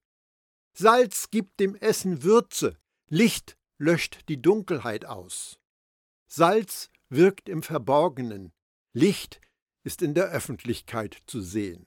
Salz 0.72 1.30
gibt 1.30 1.60
dem 1.60 1.74
Essen 1.74 2.22
Würze, 2.22 2.78
Licht 3.08 3.56
löscht 3.78 4.28
die 4.28 4.40
Dunkelheit 4.40 5.04
aus. 5.04 5.58
Salz 6.26 6.90
wirkt 7.10 7.48
im 7.48 7.62
Verborgenen, 7.62 8.52
Licht 8.92 9.40
ist 9.84 10.02
in 10.02 10.14
der 10.14 10.30
Öffentlichkeit 10.30 11.18
zu 11.26 11.40
sehen. 11.40 11.86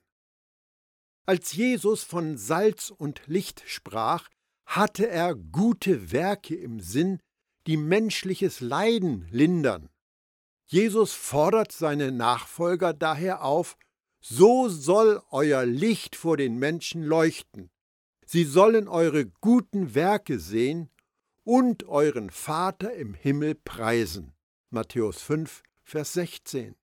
Als 1.26 1.52
Jesus 1.52 2.02
von 2.02 2.36
Salz 2.36 2.90
und 2.90 3.22
Licht 3.26 3.62
sprach, 3.66 4.28
hatte 4.66 5.08
er 5.08 5.34
gute 5.34 6.12
Werke 6.12 6.54
im 6.54 6.80
Sinn, 6.80 7.20
die 7.66 7.76
menschliches 7.76 8.60
Leiden 8.60 9.26
lindern. 9.30 9.88
Jesus 10.66 11.12
fordert 11.12 11.72
seine 11.72 12.12
Nachfolger 12.12 12.92
daher 12.92 13.42
auf, 13.42 13.76
so 14.20 14.68
soll 14.68 15.22
euer 15.30 15.64
Licht 15.64 16.16
vor 16.16 16.36
den 16.36 16.58
Menschen 16.58 17.02
leuchten. 17.02 17.70
Sie 18.26 18.44
sollen 18.44 18.88
eure 18.88 19.26
guten 19.26 19.94
Werke 19.94 20.38
sehen 20.38 20.90
und 21.42 21.84
euren 21.84 22.30
Vater 22.30 22.94
im 22.94 23.14
Himmel 23.14 23.54
preisen. 23.54 24.33
Matthäus 24.74 25.22
5, 25.22 25.62
Vers 25.84 26.14
16. 26.14 26.74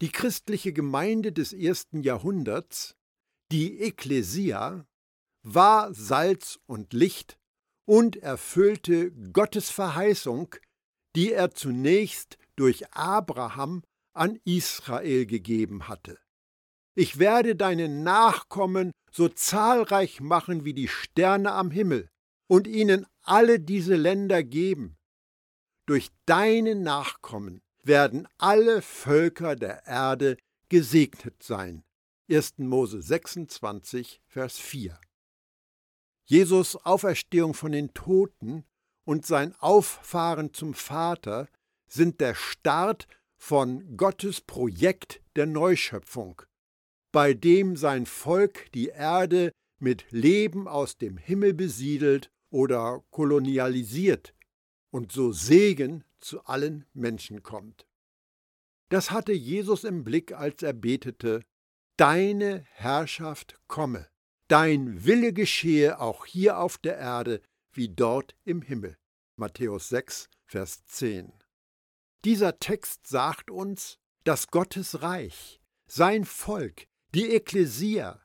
Die 0.00 0.08
christliche 0.10 0.72
Gemeinde 0.72 1.32
des 1.32 1.52
ersten 1.52 2.02
Jahrhunderts, 2.02 2.96
die 3.52 3.82
Ekklesia, 3.82 4.86
war 5.42 5.92
Salz 5.92 6.58
und 6.64 6.94
Licht 6.94 7.38
und 7.84 8.16
erfüllte 8.16 9.12
Gottes 9.12 9.68
Verheißung, 9.68 10.54
die 11.14 11.32
er 11.32 11.50
zunächst 11.50 12.38
durch 12.56 12.90
Abraham 12.94 13.82
an 14.14 14.38
Israel 14.46 15.26
gegeben 15.26 15.88
hatte. 15.88 16.18
Ich 16.94 17.18
werde 17.18 17.54
deine 17.54 17.90
Nachkommen 17.90 18.92
so 19.10 19.28
zahlreich 19.28 20.22
machen 20.22 20.64
wie 20.64 20.72
die 20.72 20.88
Sterne 20.88 21.52
am 21.52 21.70
Himmel 21.70 22.08
und 22.46 22.66
ihnen 22.66 23.06
alle 23.20 23.60
diese 23.60 23.96
Länder 23.96 24.42
geben. 24.42 24.97
Durch 25.88 26.10
deine 26.26 26.74
Nachkommen 26.74 27.62
werden 27.82 28.28
alle 28.36 28.82
Völker 28.82 29.56
der 29.56 29.86
Erde 29.86 30.36
gesegnet 30.68 31.42
sein. 31.42 31.82
1. 32.30 32.58
Mose 32.58 33.00
26, 33.00 34.20
Vers 34.26 34.58
4. 34.58 35.00
Jesus 36.26 36.76
Auferstehung 36.76 37.54
von 37.54 37.72
den 37.72 37.94
Toten 37.94 38.66
und 39.06 39.24
sein 39.24 39.54
Auffahren 39.60 40.52
zum 40.52 40.74
Vater 40.74 41.48
sind 41.86 42.20
der 42.20 42.34
Start 42.34 43.08
von 43.38 43.96
Gottes 43.96 44.42
Projekt 44.42 45.22
der 45.36 45.46
Neuschöpfung, 45.46 46.42
bei 47.12 47.32
dem 47.32 47.76
sein 47.76 48.04
Volk 48.04 48.70
die 48.72 48.88
Erde 48.88 49.52
mit 49.78 50.04
Leben 50.10 50.68
aus 50.68 50.98
dem 50.98 51.16
Himmel 51.16 51.54
besiedelt 51.54 52.30
oder 52.50 53.02
kolonialisiert 53.10 54.34
und 54.90 55.12
so 55.12 55.32
Segen 55.32 56.04
zu 56.20 56.44
allen 56.44 56.84
Menschen 56.92 57.42
kommt. 57.42 57.86
Das 58.88 59.10
hatte 59.10 59.32
Jesus 59.32 59.84
im 59.84 60.04
Blick, 60.04 60.32
als 60.32 60.62
er 60.62 60.72
betete, 60.72 61.42
Deine 61.96 62.64
Herrschaft 62.74 63.58
komme, 63.66 64.08
dein 64.46 65.04
Wille 65.04 65.32
geschehe 65.32 66.00
auch 66.00 66.26
hier 66.26 66.58
auf 66.58 66.78
der 66.78 66.96
Erde 66.96 67.42
wie 67.72 67.88
dort 67.88 68.36
im 68.44 68.62
Himmel. 68.62 68.96
Matthäus 69.36 69.88
6, 69.88 70.30
Vers 70.46 70.84
10. 70.86 71.32
Dieser 72.24 72.58
Text 72.58 73.06
sagt 73.06 73.50
uns, 73.50 73.98
dass 74.24 74.48
Gottes 74.48 75.02
Reich, 75.02 75.60
sein 75.86 76.24
Volk, 76.24 76.86
die 77.14 77.30
Ekklesia, 77.30 78.22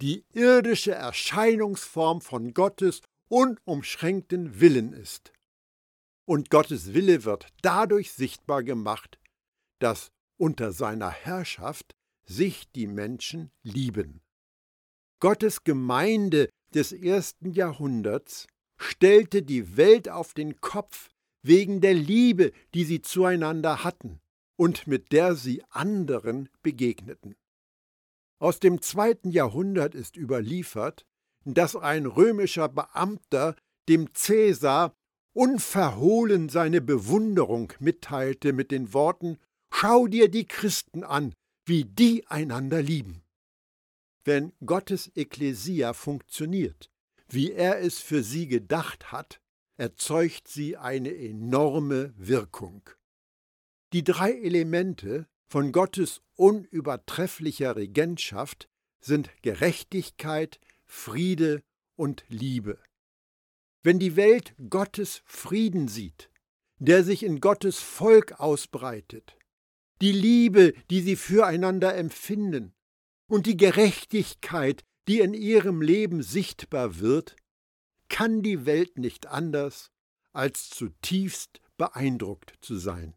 die 0.00 0.24
irdische 0.32 0.92
Erscheinungsform 0.92 2.20
von 2.20 2.54
Gottes 2.54 3.00
unumschränkten 3.28 4.60
Willen 4.60 4.92
ist. 4.92 5.32
Und 6.28 6.50
Gottes 6.50 6.92
Wille 6.92 7.24
wird 7.24 7.46
dadurch 7.62 8.12
sichtbar 8.12 8.62
gemacht, 8.62 9.18
dass 9.78 10.12
unter 10.36 10.72
seiner 10.72 11.08
Herrschaft 11.08 11.96
sich 12.26 12.70
die 12.72 12.86
Menschen 12.86 13.50
lieben. 13.62 14.20
Gottes 15.20 15.64
Gemeinde 15.64 16.50
des 16.74 16.92
ersten 16.92 17.52
Jahrhunderts 17.52 18.46
stellte 18.76 19.42
die 19.42 19.78
Welt 19.78 20.10
auf 20.10 20.34
den 20.34 20.60
Kopf 20.60 21.08
wegen 21.42 21.80
der 21.80 21.94
Liebe, 21.94 22.52
die 22.74 22.84
sie 22.84 23.00
zueinander 23.00 23.82
hatten 23.82 24.20
und 24.58 24.86
mit 24.86 25.12
der 25.12 25.34
sie 25.34 25.64
anderen 25.70 26.50
begegneten. 26.60 27.36
Aus 28.38 28.60
dem 28.60 28.82
zweiten 28.82 29.30
Jahrhundert 29.30 29.94
ist 29.94 30.18
überliefert, 30.18 31.06
dass 31.46 31.74
ein 31.74 32.04
römischer 32.04 32.68
Beamter 32.68 33.56
dem 33.88 34.12
Cäsar 34.12 34.94
unverhohlen 35.38 36.48
seine 36.48 36.80
Bewunderung 36.80 37.72
mitteilte 37.78 38.52
mit 38.52 38.72
den 38.72 38.92
Worten 38.92 39.38
Schau 39.72 40.08
dir 40.08 40.28
die 40.28 40.48
Christen 40.48 41.04
an, 41.04 41.32
wie 41.64 41.84
die 41.84 42.26
einander 42.26 42.82
lieben. 42.82 43.22
Wenn 44.24 44.52
Gottes 44.66 45.12
Ekklesia 45.14 45.92
funktioniert, 45.92 46.90
wie 47.28 47.52
er 47.52 47.78
es 47.80 48.00
für 48.00 48.24
sie 48.24 48.48
gedacht 48.48 49.12
hat, 49.12 49.40
erzeugt 49.76 50.48
sie 50.48 50.76
eine 50.76 51.14
enorme 51.14 52.12
Wirkung. 52.16 52.90
Die 53.92 54.02
drei 54.02 54.32
Elemente 54.32 55.28
von 55.46 55.70
Gottes 55.70 56.20
unübertrefflicher 56.34 57.76
Regentschaft 57.76 58.68
sind 58.98 59.30
Gerechtigkeit, 59.42 60.58
Friede 60.84 61.62
und 61.94 62.24
Liebe. 62.28 62.80
Wenn 63.82 63.98
die 63.98 64.16
Welt 64.16 64.54
Gottes 64.70 65.22
Frieden 65.24 65.88
sieht, 65.88 66.30
der 66.78 67.04
sich 67.04 67.22
in 67.22 67.40
Gottes 67.40 67.80
Volk 67.80 68.40
ausbreitet, 68.40 69.36
die 70.00 70.12
Liebe, 70.12 70.74
die 70.90 71.00
sie 71.00 71.16
füreinander 71.16 71.94
empfinden, 71.96 72.74
und 73.28 73.46
die 73.46 73.56
Gerechtigkeit, 73.56 74.84
die 75.06 75.20
in 75.20 75.34
ihrem 75.34 75.82
Leben 75.82 76.22
sichtbar 76.22 76.98
wird, 77.00 77.36
kann 78.08 78.42
die 78.42 78.64
Welt 78.66 78.98
nicht 78.98 79.26
anders, 79.26 79.90
als 80.32 80.70
zutiefst 80.70 81.60
beeindruckt 81.76 82.54
zu 82.60 82.76
sein. 82.76 83.14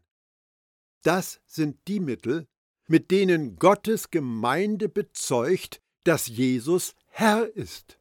Das 1.02 1.40
sind 1.46 1.78
die 1.88 2.00
Mittel, 2.00 2.46
mit 2.86 3.10
denen 3.10 3.56
Gottes 3.56 4.10
Gemeinde 4.10 4.88
bezeugt, 4.88 5.80
dass 6.04 6.26
Jesus 6.26 6.94
Herr 7.06 7.48
ist. 7.56 7.98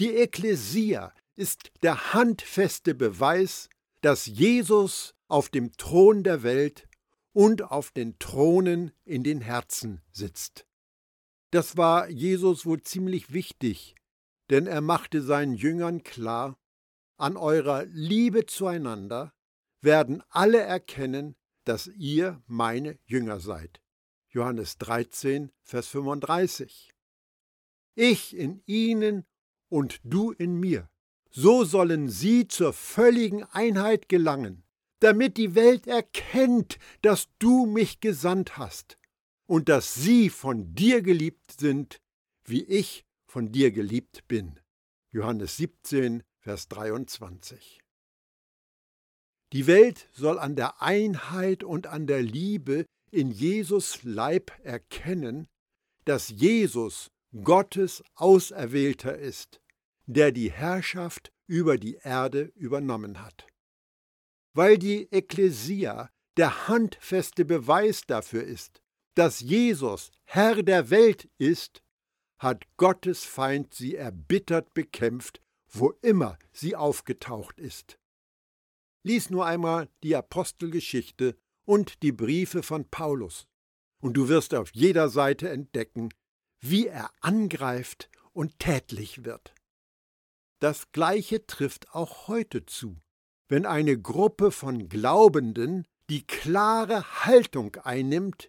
Die 0.00 0.14
Ekklesia 0.14 1.12
ist 1.38 1.70
der 1.82 2.14
handfeste 2.14 2.96
Beweis, 2.96 3.68
dass 4.00 4.26
Jesus 4.26 5.14
auf 5.28 5.48
dem 5.48 5.72
Thron 5.76 6.24
der 6.24 6.42
Welt 6.42 6.88
und 7.32 7.62
auf 7.62 7.92
den 7.92 8.18
Thronen 8.18 8.90
in 9.04 9.22
den 9.22 9.40
Herzen 9.40 10.02
sitzt. 10.10 10.66
Das 11.52 11.76
war 11.76 12.10
Jesus 12.10 12.66
wohl 12.66 12.82
ziemlich 12.82 13.32
wichtig, 13.32 13.94
denn 14.50 14.66
er 14.66 14.80
machte 14.80 15.22
seinen 15.22 15.54
Jüngern 15.54 16.02
klar, 16.02 16.58
an 17.16 17.36
eurer 17.36 17.84
Liebe 17.84 18.46
zueinander 18.46 19.32
werden 19.80 20.24
alle 20.30 20.58
erkennen, 20.58 21.36
dass 21.64 21.86
ihr 21.86 22.42
meine 22.46 22.98
Jünger 23.04 23.38
seid. 23.38 23.80
Johannes 24.28 24.78
13, 24.78 25.52
Vers 25.62 25.86
35. 25.86 26.92
Ich 27.94 28.36
in 28.36 28.60
ihnen 28.66 29.24
und 29.68 30.00
du 30.02 30.32
in 30.32 30.58
mir. 30.58 30.90
So 31.30 31.64
sollen 31.64 32.08
sie 32.08 32.48
zur 32.48 32.72
völligen 32.72 33.44
Einheit 33.44 34.08
gelangen, 34.08 34.64
damit 35.00 35.36
die 35.36 35.54
Welt 35.54 35.86
erkennt, 35.86 36.78
dass 37.02 37.28
du 37.38 37.66
mich 37.66 38.00
gesandt 38.00 38.56
hast 38.56 38.98
und 39.46 39.68
dass 39.68 39.94
sie 39.94 40.30
von 40.30 40.74
dir 40.74 41.02
geliebt 41.02 41.52
sind, 41.58 42.00
wie 42.44 42.64
ich 42.64 43.04
von 43.26 43.52
dir 43.52 43.70
geliebt 43.70 44.26
bin. 44.26 44.58
Johannes 45.10 45.56
17, 45.56 46.22
Vers 46.40 46.68
23. 46.68 47.80
Die 49.52 49.66
Welt 49.66 50.08
soll 50.12 50.38
an 50.38 50.56
der 50.56 50.82
Einheit 50.82 51.64
und 51.64 51.86
an 51.86 52.06
der 52.06 52.22
Liebe 52.22 52.84
in 53.10 53.30
Jesus 53.30 54.02
Leib 54.02 54.52
erkennen, 54.62 55.46
dass 56.04 56.28
Jesus 56.28 57.10
Gottes 57.42 58.02
Auserwählter 58.14 59.16
ist, 59.16 59.60
der 60.08 60.32
die 60.32 60.50
Herrschaft 60.50 61.32
über 61.46 61.76
die 61.76 61.96
Erde 62.02 62.50
übernommen 62.56 63.22
hat. 63.22 63.46
Weil 64.54 64.78
die 64.78 65.06
Ekklesia 65.12 66.10
der 66.36 66.66
handfeste 66.66 67.44
Beweis 67.44 68.02
dafür 68.06 68.42
ist, 68.42 68.80
dass 69.14 69.40
Jesus 69.40 70.10
Herr 70.24 70.62
der 70.62 70.90
Welt 70.90 71.28
ist, 71.38 71.82
hat 72.38 72.64
Gottes 72.76 73.24
Feind 73.24 73.74
sie 73.74 73.96
erbittert 73.96 74.72
bekämpft, 74.72 75.42
wo 75.70 75.90
immer 76.02 76.38
sie 76.52 76.74
aufgetaucht 76.74 77.60
ist. 77.60 77.98
Lies 79.02 79.28
nur 79.28 79.44
einmal 79.44 79.88
die 80.02 80.16
Apostelgeschichte 80.16 81.36
und 81.64 82.02
die 82.02 82.12
Briefe 82.12 82.62
von 82.62 82.88
Paulus, 82.88 83.46
und 84.00 84.14
du 84.14 84.28
wirst 84.28 84.54
auf 84.54 84.70
jeder 84.72 85.08
Seite 85.08 85.50
entdecken, 85.50 86.08
wie 86.60 86.86
er 86.86 87.10
angreift 87.20 88.08
und 88.32 88.58
tätlich 88.58 89.24
wird. 89.24 89.52
Das 90.60 90.90
Gleiche 90.90 91.46
trifft 91.46 91.94
auch 91.94 92.26
heute 92.26 92.66
zu, 92.66 93.00
wenn 93.48 93.64
eine 93.64 93.96
Gruppe 93.96 94.50
von 94.50 94.88
Glaubenden 94.88 95.86
die 96.10 96.26
klare 96.26 97.24
Haltung 97.24 97.76
einnimmt, 97.76 98.48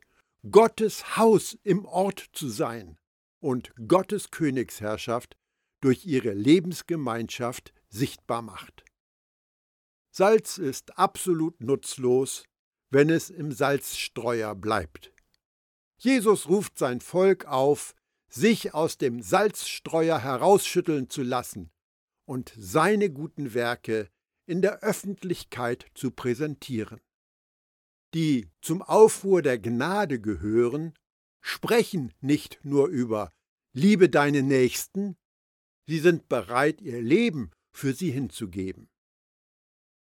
Gottes 0.49 1.17
Haus 1.17 1.55
im 1.63 1.85
Ort 1.85 2.29
zu 2.33 2.49
sein 2.49 2.97
und 3.39 3.73
Gottes 3.87 4.31
Königsherrschaft 4.31 5.37
durch 5.81 6.05
ihre 6.05 6.33
Lebensgemeinschaft 6.33 7.73
sichtbar 7.89 8.41
macht. 8.41 8.85
Salz 10.09 10.57
ist 10.57 10.97
absolut 10.97 11.61
nutzlos, 11.61 12.43
wenn 12.89 13.11
es 13.11 13.29
im 13.29 13.51
Salzstreuer 13.51 14.55
bleibt. 14.55 15.11
Jesus 15.99 16.49
ruft 16.49 16.79
sein 16.79 17.01
Volk 17.01 17.45
auf, 17.45 17.93
sich 18.29 18.73
aus 18.73 18.97
dem 18.97 19.21
Salzstreuer 19.21 20.19
herausschütteln 20.19 21.09
zu 21.09 21.21
lassen 21.21 21.71
und 22.29 22.53
seine 22.55 23.09
guten 23.09 23.55
Werke 23.55 24.07
in 24.45 24.61
der 24.61 24.83
Öffentlichkeit 24.83 25.87
zu 25.95 26.11
präsentieren. 26.11 27.01
Die 28.13 28.51
zum 28.61 28.83
Aufruhr 28.83 29.41
der 29.41 29.57
Gnade 29.57 30.21
gehören, 30.21 30.93
sprechen 31.41 32.13
nicht 32.21 32.59
nur 32.61 32.87
über 32.87 33.31
Liebe 33.73 34.09
deine 34.09 34.43
Nächsten, 34.43 35.17
sie 35.87 35.97
sind 35.97 36.29
bereit, 36.29 36.81
ihr 36.81 37.01
Leben 37.01 37.49
für 37.71 37.93
sie 37.93 38.11
hinzugeben. 38.11 38.91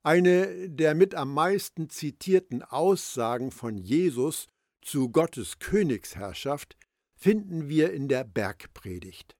Eine 0.01 0.67
der 0.67 0.95
mit 0.95 1.13
am 1.13 1.31
meisten 1.31 1.91
zitierten 1.91 2.63
Aussagen 2.63 3.51
von 3.51 3.77
Jesus 3.77 4.47
zu 4.81 5.09
Gottes 5.09 5.59
Königsherrschaft 5.59 6.75
finden 7.15 7.69
wir 7.69 7.93
in 7.93 8.07
der 8.07 8.23
Bergpredigt. 8.23 9.35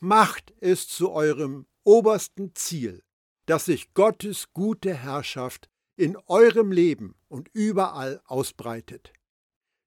Macht 0.00 0.52
es 0.60 0.88
zu 0.88 1.12
eurem 1.12 1.66
obersten 1.84 2.54
Ziel, 2.54 3.02
dass 3.46 3.66
sich 3.66 3.94
Gottes 3.94 4.52
gute 4.52 4.94
Herrschaft 4.94 5.68
in 5.96 6.16
eurem 6.26 6.72
Leben 6.72 7.14
und 7.28 7.48
überall 7.52 8.20
ausbreitet. 8.24 9.12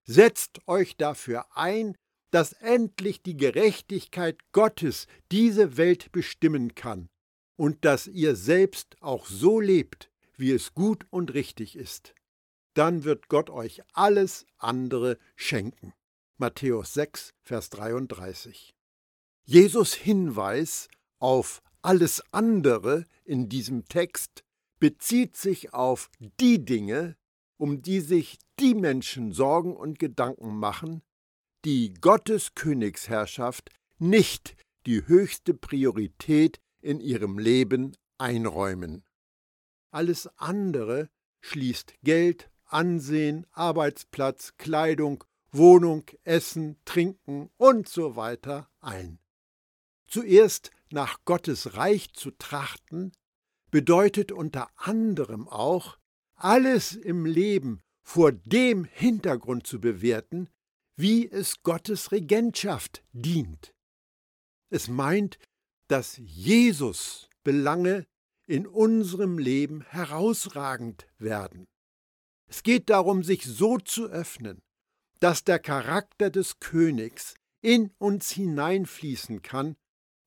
Setzt 0.05 0.67
euch 0.67 0.95
dafür 0.95 1.45
ein, 1.57 1.97
dass 2.31 2.53
endlich 2.53 3.21
die 3.21 3.35
Gerechtigkeit 3.35 4.39
Gottes 4.51 5.07
diese 5.31 5.77
Welt 5.77 6.11
bestimmen 6.11 6.75
kann 6.75 7.09
und 7.57 7.83
dass 7.83 8.07
ihr 8.07 8.35
selbst 8.35 8.95
auch 9.01 9.25
so 9.25 9.59
lebt, 9.59 10.11
wie 10.37 10.51
es 10.51 10.73
gut 10.73 11.05
und 11.09 11.33
richtig 11.33 11.75
ist. 11.75 12.13
Dann 12.73 13.03
wird 13.03 13.27
Gott 13.27 13.49
euch 13.49 13.81
alles 13.93 14.45
andere 14.57 15.17
schenken. 15.35 15.93
Matthäus 16.37 16.93
6, 16.93 17.33
Vers 17.41 17.71
33. 17.71 18.75
Jesus 19.45 19.95
Hinweis 19.95 20.87
auf 21.19 21.63
alles 21.87 22.21
andere 22.33 23.05
in 23.23 23.47
diesem 23.47 23.85
Text 23.85 24.43
bezieht 24.77 25.37
sich 25.37 25.73
auf 25.73 26.09
die 26.19 26.65
Dinge, 26.65 27.15
um 27.55 27.81
die 27.81 28.01
sich 28.01 28.39
die 28.59 28.75
Menschen 28.75 29.31
Sorgen 29.31 29.73
und 29.73 29.97
Gedanken 29.97 30.57
machen, 30.57 31.01
die 31.63 31.93
Gottes 31.93 32.55
Königsherrschaft 32.55 33.69
nicht 33.99 34.57
die 34.85 35.07
höchste 35.07 35.53
Priorität 35.53 36.59
in 36.81 36.99
ihrem 36.99 37.39
Leben 37.39 37.95
einräumen. 38.17 39.05
Alles 39.89 40.27
andere 40.35 41.09
schließt 41.39 41.93
Geld, 42.03 42.49
Ansehen, 42.65 43.47
Arbeitsplatz, 43.53 44.55
Kleidung, 44.57 45.23
Wohnung, 45.53 46.03
Essen, 46.25 46.75
Trinken 46.83 47.49
und 47.55 47.87
so 47.87 48.17
weiter 48.17 48.69
ein. 48.81 49.19
Zuerst 50.07 50.71
nach 50.91 51.19
Gottes 51.25 51.75
Reich 51.75 52.13
zu 52.13 52.31
trachten, 52.31 53.11
bedeutet 53.71 54.31
unter 54.31 54.69
anderem 54.75 55.47
auch, 55.47 55.97
alles 56.35 56.93
im 56.93 57.25
Leben 57.25 57.81
vor 58.03 58.31
dem 58.31 58.85
Hintergrund 58.85 59.67
zu 59.67 59.81
bewerten, 59.81 60.49
wie 60.95 61.29
es 61.29 61.61
Gottes 61.63 62.11
Regentschaft 62.11 63.03
dient. 63.11 63.73
Es 64.69 64.87
meint, 64.87 65.37
dass 65.87 66.17
Jesus 66.17 67.29
Belange 67.43 68.05
in 68.47 68.65
unserem 68.65 69.37
Leben 69.37 69.81
herausragend 69.81 71.07
werden. 71.17 71.67
Es 72.49 72.63
geht 72.63 72.89
darum, 72.89 73.23
sich 73.23 73.45
so 73.45 73.77
zu 73.77 74.05
öffnen, 74.07 74.61
dass 75.19 75.43
der 75.43 75.59
Charakter 75.59 76.29
des 76.29 76.59
Königs 76.59 77.35
in 77.61 77.91
uns 77.97 78.31
hineinfließen 78.31 79.41
kann, 79.41 79.75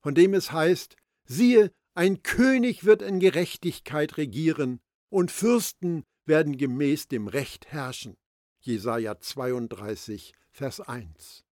von 0.03 0.15
dem 0.15 0.35
es 0.35 0.53
heißt, 0.53 0.97
siehe, 1.25 1.73
ein 1.95 2.23
König 2.23 2.85
wird 2.85 3.03
in 3.03 3.21
Gerechtigkeit 3.21 4.17
regieren 4.17 4.81
und 5.11 5.31
Fürsten 5.31 6.05
werden 6.25 6.57
gemäß 6.57 7.09
dem 7.09 7.27
Recht 7.29 7.67
herrschen. 7.67 8.17
Jesaja 8.61 9.19
32, 9.19 10.33
Vers 10.53 10.81
1. 10.81 11.45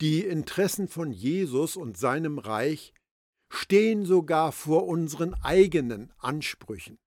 Die 0.00 0.24
Interessen 0.24 0.88
von 0.88 1.12
Jesus 1.12 1.76
und 1.76 1.96
seinem 1.96 2.38
Reich 2.38 2.92
stehen 3.50 4.04
sogar 4.04 4.52
vor 4.52 4.86
unseren 4.86 5.34
eigenen 5.42 6.12
Ansprüchen. 6.18 6.98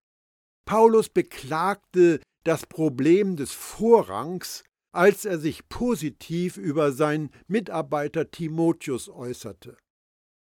Paulus 0.65 1.09
beklagte 1.09 2.21
das 2.43 2.65
Problem 2.65 3.35
des 3.35 3.51
Vorrangs, 3.51 4.63
als 4.91 5.25
er 5.25 5.39
sich 5.39 5.69
positiv 5.69 6.57
über 6.57 6.91
seinen 6.91 7.31
Mitarbeiter 7.47 8.29
Timotheus 8.31 9.09
äußerte. 9.09 9.77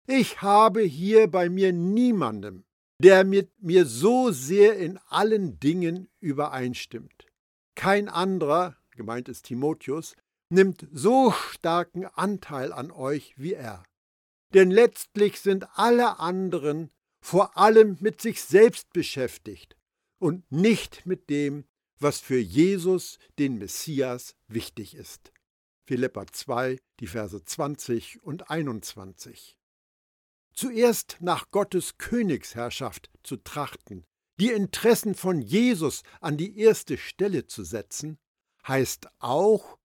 Ich 0.09 0.41
habe 0.41 0.81
hier 0.81 1.27
bei 1.27 1.49
mir 1.49 1.73
niemandem, 1.73 2.63
der 3.03 3.25
mit 3.25 3.61
mir 3.61 3.85
so 3.85 4.31
sehr 4.31 4.77
in 4.77 4.97
allen 5.09 5.59
Dingen 5.59 6.07
übereinstimmt. 6.21 7.25
Kein 7.75 8.07
anderer, 8.07 8.77
gemeint 8.91 9.27
ist 9.27 9.43
Timotheus, 9.43 10.15
nimmt 10.49 10.87
so 10.93 11.31
starken 11.31 12.05
Anteil 12.05 12.71
an 12.71 12.89
euch 12.89 13.33
wie 13.37 13.53
er. 13.53 13.83
Denn 14.53 14.71
letztlich 14.71 15.41
sind 15.41 15.67
alle 15.77 16.19
anderen 16.19 16.89
vor 17.21 17.57
allem 17.57 17.97
mit 17.99 18.21
sich 18.21 18.41
selbst 18.41 18.93
beschäftigt 18.93 19.75
und 20.19 20.49
nicht 20.49 21.05
mit 21.05 21.29
dem, 21.29 21.65
was 21.99 22.21
für 22.21 22.39
Jesus, 22.39 23.19
den 23.39 23.57
Messias, 23.57 24.35
wichtig 24.47 24.95
ist. 24.95 25.33
Philippa 25.85 26.27
2, 26.27 26.77
die 27.01 27.07
Verse 27.07 27.43
20 27.43 28.23
und 28.23 28.49
21. 28.49 29.56
Zuerst 30.57 31.17
nach 31.19 31.51
Gottes 31.51 31.99
Königsherrschaft 31.99 33.11
zu 33.21 33.37
trachten, 33.37 34.07
die 34.39 34.49
Interessen 34.49 35.13
von 35.13 35.39
Jesus 35.39 36.01
an 36.19 36.35
die 36.35 36.57
erste 36.57 36.97
Stelle 36.97 37.45
zu 37.45 37.63
setzen, 37.63 38.17
heißt 38.67 39.07
auch, 39.19 39.77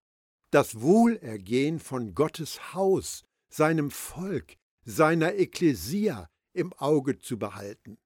das 0.50 0.80
Wohlergehen 0.80 1.78
von 1.78 2.14
Gottes 2.14 2.72
Haus, 2.72 3.22
seinem 3.50 3.90
Volk, 3.90 4.56
seiner 4.82 5.34
Ekklesia 5.34 6.30
im 6.54 6.72
Auge 6.72 7.18
zu 7.18 7.38
behalten. 7.38 7.98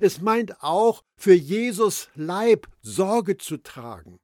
Es 0.00 0.22
meint 0.22 0.62
auch, 0.62 1.02
für 1.18 1.34
Jesus 1.34 2.08
Leib 2.14 2.68
Sorge 2.80 3.36
zu 3.36 3.58
tragen. 3.58 4.18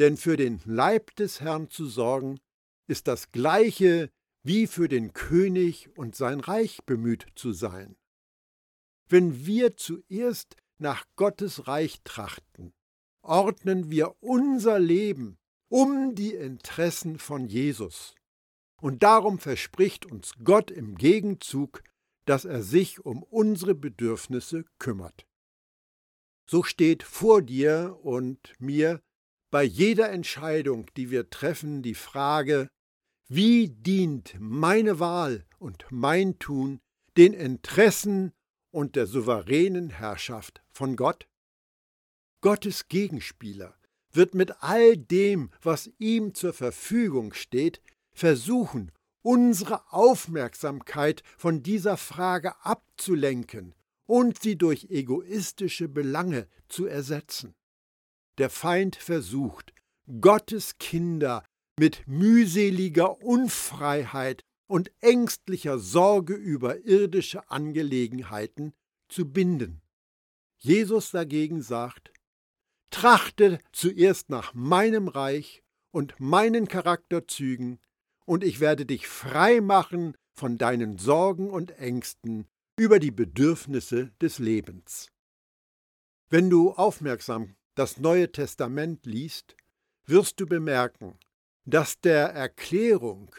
Denn 0.00 0.16
für 0.16 0.36
den 0.36 0.60
Leib 0.64 1.14
des 1.14 1.40
Herrn 1.40 1.70
zu 1.70 1.86
sorgen, 1.86 2.40
ist 2.88 3.06
das 3.06 3.30
gleiche 3.30 4.10
wie 4.46 4.66
für 4.66 4.88
den 4.88 5.12
König 5.12 5.90
und 5.96 6.14
sein 6.14 6.40
Reich 6.40 6.84
bemüht 6.84 7.26
zu 7.34 7.52
sein. 7.52 7.96
Wenn 9.08 9.46
wir 9.46 9.76
zuerst 9.76 10.56
nach 10.78 11.04
Gottes 11.16 11.66
Reich 11.66 12.00
trachten, 12.04 12.72
ordnen 13.22 13.90
wir 13.90 14.16
unser 14.20 14.78
Leben 14.78 15.38
um 15.68 16.14
die 16.14 16.34
Interessen 16.34 17.18
von 17.18 17.46
Jesus. 17.46 18.14
Und 18.80 19.02
darum 19.02 19.38
verspricht 19.38 20.06
uns 20.06 20.32
Gott 20.44 20.70
im 20.70 20.96
Gegenzug 20.96 21.82
dass 22.26 22.44
er 22.44 22.62
sich 22.62 23.04
um 23.04 23.22
unsere 23.22 23.74
Bedürfnisse 23.74 24.64
kümmert. 24.78 25.26
So 26.48 26.62
steht 26.62 27.02
vor 27.02 27.40
dir 27.40 27.98
und 28.02 28.52
mir 28.58 29.00
bei 29.50 29.62
jeder 29.62 30.10
Entscheidung, 30.10 30.90
die 30.96 31.10
wir 31.10 31.30
treffen, 31.30 31.82
die 31.82 31.94
Frage, 31.94 32.68
wie 33.28 33.68
dient 33.68 34.36
meine 34.38 35.00
Wahl 35.00 35.44
und 35.58 35.86
mein 35.90 36.38
Tun 36.38 36.80
den 37.16 37.32
Interessen 37.32 38.32
und 38.70 38.94
der 38.94 39.06
souveränen 39.06 39.90
Herrschaft 39.90 40.62
von 40.70 40.96
Gott? 40.96 41.26
Gottes 42.40 42.88
Gegenspieler 42.88 43.74
wird 44.12 44.34
mit 44.34 44.62
all 44.62 44.96
dem, 44.96 45.50
was 45.60 45.90
ihm 45.98 46.34
zur 46.34 46.52
Verfügung 46.52 47.32
steht, 47.32 47.82
versuchen, 48.12 48.92
unsere 49.22 49.92
Aufmerksamkeit 49.92 51.22
von 51.36 51.62
dieser 51.62 51.96
Frage 51.96 52.54
abzulenken 52.64 53.74
und 54.06 54.40
sie 54.40 54.56
durch 54.56 54.84
egoistische 54.88 55.88
Belange 55.88 56.46
zu 56.68 56.86
ersetzen. 56.86 57.56
Der 58.38 58.50
Feind 58.50 58.94
versucht, 58.94 59.72
Gottes 60.20 60.78
Kinder 60.78 61.42
mit 61.78 62.06
mühseliger 62.06 63.20
Unfreiheit 63.22 64.44
und 64.66 64.90
ängstlicher 65.00 65.78
Sorge 65.78 66.34
über 66.34 66.84
irdische 66.84 67.50
Angelegenheiten 67.50 68.72
zu 69.08 69.30
binden. 69.30 69.82
Jesus 70.58 71.10
dagegen 71.10 71.62
sagt, 71.62 72.12
Trachte 72.90 73.58
zuerst 73.72 74.30
nach 74.30 74.54
meinem 74.54 75.08
Reich 75.08 75.62
und 75.90 76.18
meinen 76.18 76.68
Charakterzügen, 76.68 77.78
und 78.24 78.42
ich 78.42 78.58
werde 78.58 78.86
dich 78.86 79.06
frei 79.06 79.60
machen 79.60 80.16
von 80.34 80.58
deinen 80.58 80.98
Sorgen 80.98 81.50
und 81.50 81.72
Ängsten 81.78 82.48
über 82.76 82.98
die 82.98 83.10
Bedürfnisse 83.10 84.12
des 84.20 84.38
Lebens. 84.38 85.10
Wenn 86.28 86.50
du 86.50 86.72
aufmerksam 86.72 87.54
das 87.74 87.98
Neue 87.98 88.32
Testament 88.32 89.06
liest, 89.06 89.56
wirst 90.06 90.40
du 90.40 90.46
bemerken, 90.46 91.18
dass 91.66 92.00
der 92.00 92.28
Erklärung, 92.28 93.34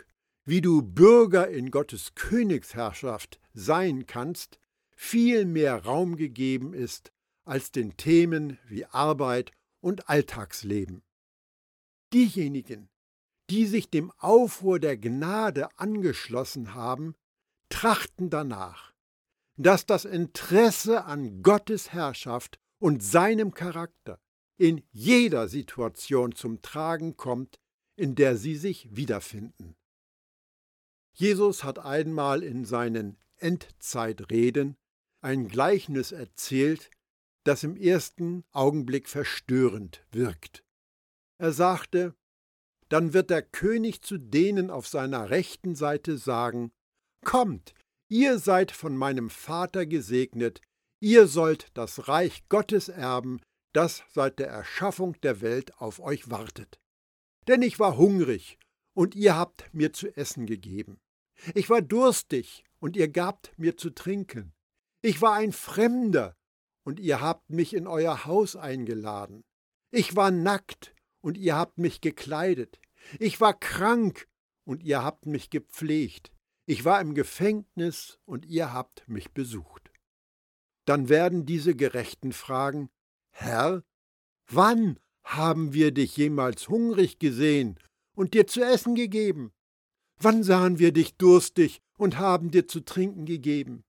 wie 0.46 0.62
du 0.62 0.82
Bürger 0.82 1.50
in 1.50 1.72
Gottes 1.72 2.14
Königsherrschaft 2.14 3.40
sein 3.54 4.06
kannst, 4.06 4.60
viel 4.96 5.46
mehr 5.46 5.86
Raum 5.86 6.16
gegeben 6.16 6.74
ist 6.74 7.12
als 7.46 7.72
den 7.72 7.96
Themen 7.96 8.60
wie 8.68 8.86
Arbeit 8.86 9.52
und 9.80 10.10
Alltagsleben. 10.10 11.02
Diejenigen, 12.14 12.90
die 13.50 13.66
sich 13.66 13.90
dem 13.90 14.12
Aufruhr 14.18 14.80
der 14.80 14.98
Gnade 14.98 15.70
angeschlossen 15.78 16.74
haben, 16.74 17.16
trachten 17.70 18.30
danach, 18.30 18.94
dass 19.56 19.86
das 19.86 20.04
Interesse 20.04 21.06
an 21.06 21.42
Gottes 21.42 21.94
Herrschaft 21.94 22.60
und 22.80 23.02
seinem 23.02 23.54
Charakter 23.54 24.20
in 24.58 24.84
jeder 24.92 25.48
Situation 25.48 26.34
zum 26.34 26.62
Tragen 26.62 27.16
kommt, 27.16 27.60
in 27.98 28.16
der 28.16 28.38
sie 28.38 28.56
sich 28.56 28.96
wiederfinden. 28.96 29.76
Jesus 31.14 31.64
hat 31.64 31.80
einmal 31.80 32.44
in 32.44 32.64
seinen 32.64 33.18
Endzeitreden 33.38 34.78
ein 35.22 35.48
Gleichnis 35.48 36.12
erzählt, 36.12 36.92
das 37.44 37.64
im 37.64 37.76
ersten 37.76 38.44
Augenblick 38.52 39.10
verstörend 39.10 40.06
wirkt. 40.12 40.64
Er 41.40 41.52
sagte, 41.52 42.16
dann 42.90 43.14
wird 43.14 43.30
der 43.30 43.42
König 43.42 44.02
zu 44.02 44.18
denen 44.18 44.70
auf 44.70 44.88
seiner 44.88 45.30
rechten 45.30 45.76
Seite 45.76 46.18
sagen, 46.18 46.72
Kommt, 47.26 47.74
ihr 48.10 48.38
seid 48.38 48.72
von 48.72 48.96
meinem 48.96 49.30
Vater 49.30 49.86
gesegnet, 49.86 50.62
ihr 51.02 51.28
sollt 51.28 51.70
das 51.74 52.08
Reich 52.08 52.48
Gottes 52.48 52.90
erben, 52.90 53.42
das 53.74 54.04
seit 54.14 54.40
der 54.40 54.48
Erschaffung 54.50 55.20
der 55.22 55.42
Welt 55.42 55.76
auf 55.82 56.00
euch 56.00 56.30
wartet. 56.30 56.80
Denn 57.48 57.62
ich 57.62 57.80
war 57.80 57.98
hungrig, 57.98 58.58
und 58.94 59.16
ihr 59.16 59.36
habt 59.36 59.74
mir 59.74 59.94
zu 59.94 60.16
essen 60.16 60.46
gegeben. 60.46 61.00
Ich 61.54 61.70
war 61.70 61.82
durstig, 61.82 62.64
und 62.80 62.96
ihr 62.96 63.08
gabt 63.08 63.54
mir 63.58 63.78
zu 63.78 63.90
trinken. 63.92 64.54
Ich 65.02 65.22
war 65.22 65.34
ein 65.34 65.52
Fremder, 65.52 66.36
und 66.84 67.00
ihr 67.00 67.22
habt 67.22 67.50
mich 67.50 67.74
in 67.74 67.88
euer 67.88 68.26
Haus 68.26 68.56
eingeladen. 68.56 69.44
Ich 69.92 70.16
war 70.16 70.32
nackt, 70.32 70.96
und 71.22 71.38
ihr 71.38 71.56
habt 71.56 71.78
mich 71.78 72.02
gekleidet. 72.02 72.80
Ich 73.20 73.40
war 73.42 73.54
krank 73.54 74.28
und 74.66 74.84
ihr 74.84 75.04
habt 75.04 75.26
mich 75.26 75.50
gepflegt. 75.50 76.32
Ich 76.66 76.86
war 76.86 77.02
im 77.02 77.14
Gefängnis 77.14 78.20
und 78.26 78.46
ihr 78.46 78.74
habt 78.74 79.08
mich 79.08 79.32
besucht. 79.32 79.92
Dann 80.86 81.10
werden 81.10 81.46
diese 81.46 81.76
Gerechten 81.76 82.32
fragen, 82.32 82.90
Herr, 83.32 83.84
wann 84.50 85.00
haben 85.28 85.74
wir 85.74 85.92
dich 85.92 86.16
jemals 86.18 86.70
hungrig 86.70 87.20
gesehen 87.20 87.78
und 88.16 88.34
dir 88.34 88.48
zu 88.48 88.62
essen 88.62 88.96
gegeben? 88.96 89.52
Wann 90.20 90.42
sahen 90.44 90.80
wir 90.80 90.92
dich 90.92 91.16
durstig 91.18 91.82
und 91.98 92.18
haben 92.18 92.50
dir 92.50 92.68
zu 92.68 92.80
trinken 92.80 93.26
gegeben? 93.26 93.84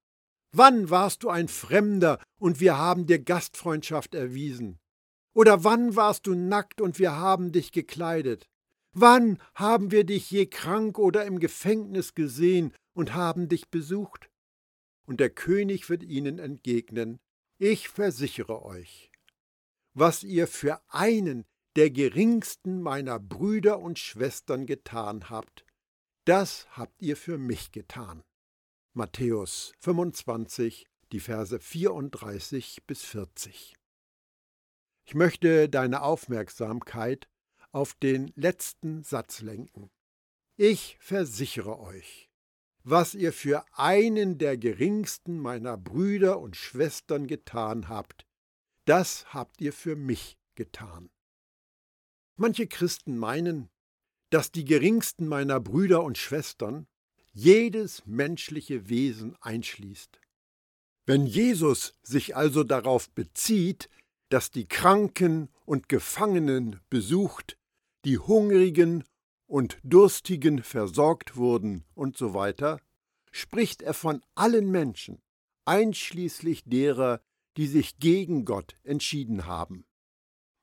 Wann 0.53 0.91
warst 0.91 1.23
du 1.23 1.31
ein 1.31 1.49
Fremder 1.49 2.21
und 2.39 2.61
wir 2.61 2.77
haben 2.77 3.07
dir 3.07 3.19
Gastfreundschaft 3.19 4.15
erwiesen? 4.15 4.79
Oder 5.35 5.63
wann 5.63 5.95
warst 5.95 6.27
du 6.27 6.35
nackt 6.35 6.81
und 6.81 6.99
wir 6.99 7.13
haben 7.13 7.53
dich 7.53 7.71
gekleidet? 7.71 8.47
Wann 8.93 9.39
haben 9.55 9.91
wir 9.91 10.05
dich 10.05 10.31
je 10.31 10.47
krank 10.47 10.99
oder 10.99 11.25
im 11.25 11.39
Gefängnis 11.39 12.15
gesehen 12.15 12.75
und 12.95 13.15
haben 13.15 13.49
dich 13.49 13.69
besucht? 13.69 14.31
Und 15.07 15.21
der 15.21 15.31
König 15.31 15.89
wird 15.89 16.03
ihnen 16.03 16.39
entgegnen, 16.39 17.19
ich 17.59 17.89
versichere 17.89 18.65
euch, 18.65 19.11
was 19.99 20.23
ihr 20.23 20.47
für 20.47 20.81
einen 20.89 21.45
der 21.75 21.91
geringsten 21.91 22.83
meiner 22.83 23.19
Brüder 23.19 23.81
und 23.81 23.99
Schwestern 23.99 24.67
getan 24.67 25.29
habt, 25.29 25.65
das 26.25 26.67
habt 26.71 27.01
ihr 27.03 27.17
für 27.17 27.39
mich 27.39 27.73
getan. 27.73 28.23
Matthäus 28.93 29.73
25, 29.81 30.87
die 31.11 31.21
Verse 31.21 31.59
34 31.59 32.85
bis 32.87 33.03
40. 33.03 33.75
Ich 35.05 35.15
möchte 35.15 35.69
deine 35.69 36.03
Aufmerksamkeit 36.03 37.29
auf 37.73 37.95
den 37.95 38.33
letzten 38.37 39.03
Satz 39.03 39.41
lenken. 39.41 39.91
Ich 40.57 40.97
versichere 41.01 41.81
euch, 41.81 42.29
was 42.85 43.15
ihr 43.15 43.33
für 43.33 43.65
einen 43.73 44.39
der 44.39 44.59
geringsten 44.59 45.41
meiner 45.41 45.77
Brüder 45.77 46.39
und 46.39 46.57
Schwestern 46.57 47.27
getan 47.27 47.89
habt, 47.89 48.28
das 48.89 49.27
habt 49.35 49.61
ihr 49.61 49.73
für 49.73 49.97
mich 49.97 50.39
getan. 50.55 51.11
Manche 52.37 52.67
Christen 52.67 53.19
meinen, 53.19 53.69
dass 54.31 54.51
die 54.51 54.65
geringsten 54.65 55.29
meiner 55.29 55.61
Brüder 55.61 56.03
und 56.03 56.17
Schwestern 56.19 56.87
jedes 57.33 58.07
menschliche 58.07 58.89
Wesen 58.89 59.37
einschließt. 59.41 60.21
Wenn 61.07 61.27
Jesus 61.27 61.95
sich 62.03 62.37
also 62.37 62.65
darauf 62.65 63.11
bezieht, 63.11 63.89
das 64.29 64.51
die 64.51 64.67
Kranken 64.67 65.49
und 65.65 65.89
Gefangenen 65.89 66.81
besucht, 66.91 67.59
die 68.05 68.19
Hungrigen 68.19 69.05
und 69.47 69.79
Durstigen 69.83 70.63
versorgt 70.63 71.37
wurden 71.37 71.85
und 71.95 72.17
so 72.17 72.35
weiter, 72.35 72.81
spricht 73.33 73.83
er 73.83 73.95
von 73.95 74.23
allen 74.35 74.71
Menschen, 74.71 75.21
einschließlich 75.65 76.65
derer, 76.65 77.21
die 77.59 77.67
sich 77.67 77.99
gegen 77.99 78.45
Gott 78.45 78.77
entschieden 78.85 79.47
haben. 79.47 79.85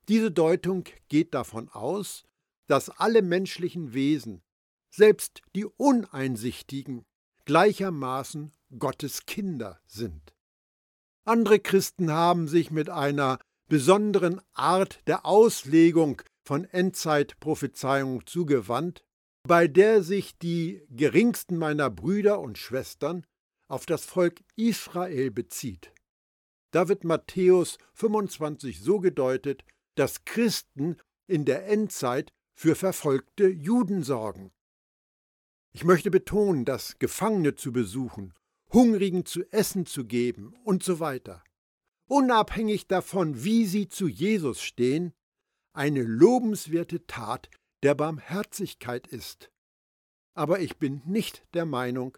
Diese 0.07 0.31
Deutung 0.31 0.85
geht 1.09 1.33
davon 1.33 1.67
aus, 1.69 2.23
dass 2.67 2.89
alle 2.89 3.21
menschlichen 3.21 3.93
Wesen, 3.93 4.41
selbst 4.89 5.41
die 5.55 5.65
Uneinsichtigen, 5.65 7.05
gleichermaßen 7.43 8.53
Gottes 8.79 9.25
Kinder 9.25 9.81
sind. 9.85 10.33
Andere 11.25 11.59
Christen 11.59 12.11
haben 12.11 12.47
sich 12.47 12.71
mit 12.71 12.89
einer 12.89 13.39
besonderen 13.67 14.39
Art 14.53 15.05
der 15.05 15.25
Auslegung 15.25 16.21
von 16.43 16.63
Endzeitprophezeiung 16.63 18.25
zugewandt, 18.25 19.03
bei 19.43 19.67
der 19.67 20.01
sich 20.01 20.37
die 20.37 20.81
geringsten 20.89 21.57
meiner 21.57 21.89
Brüder 21.89 22.39
und 22.39 22.57
Schwestern 22.57 23.25
auf 23.67 23.85
das 23.85 24.05
Volk 24.05 24.41
Israel 24.55 25.29
bezieht. 25.29 25.91
Da 26.71 26.87
wird 26.87 27.03
Matthäus 27.03 27.77
25 27.93 28.81
so 28.81 28.99
gedeutet, 28.99 29.63
dass 29.95 30.25
Christen 30.25 30.97
in 31.27 31.45
der 31.45 31.67
Endzeit 31.67 32.33
für 32.53 32.75
verfolgte 32.75 33.47
Juden 33.47 34.03
sorgen. 34.03 34.51
Ich 35.73 35.83
möchte 35.83 36.09
betonen, 36.09 36.65
dass 36.65 36.99
Gefangene 36.99 37.55
zu 37.55 37.73
besuchen, 37.73 38.33
Hungrigen 38.71 39.25
zu 39.25 39.43
essen 39.51 39.85
zu 39.85 40.05
geben 40.05 40.53
und 40.63 40.83
so 40.83 40.99
weiter, 40.99 41.43
unabhängig 42.07 42.87
davon, 42.87 43.43
wie 43.43 43.65
sie 43.65 43.87
zu 43.87 44.07
Jesus 44.07 44.61
stehen, 44.61 45.13
eine 45.73 46.03
lobenswerte 46.03 47.05
Tat 47.07 47.49
der 47.83 47.95
Barmherzigkeit 47.95 49.07
ist. 49.07 49.51
Aber 50.33 50.59
ich 50.59 50.77
bin 50.77 51.01
nicht 51.05 51.45
der 51.53 51.65
Meinung, 51.65 52.17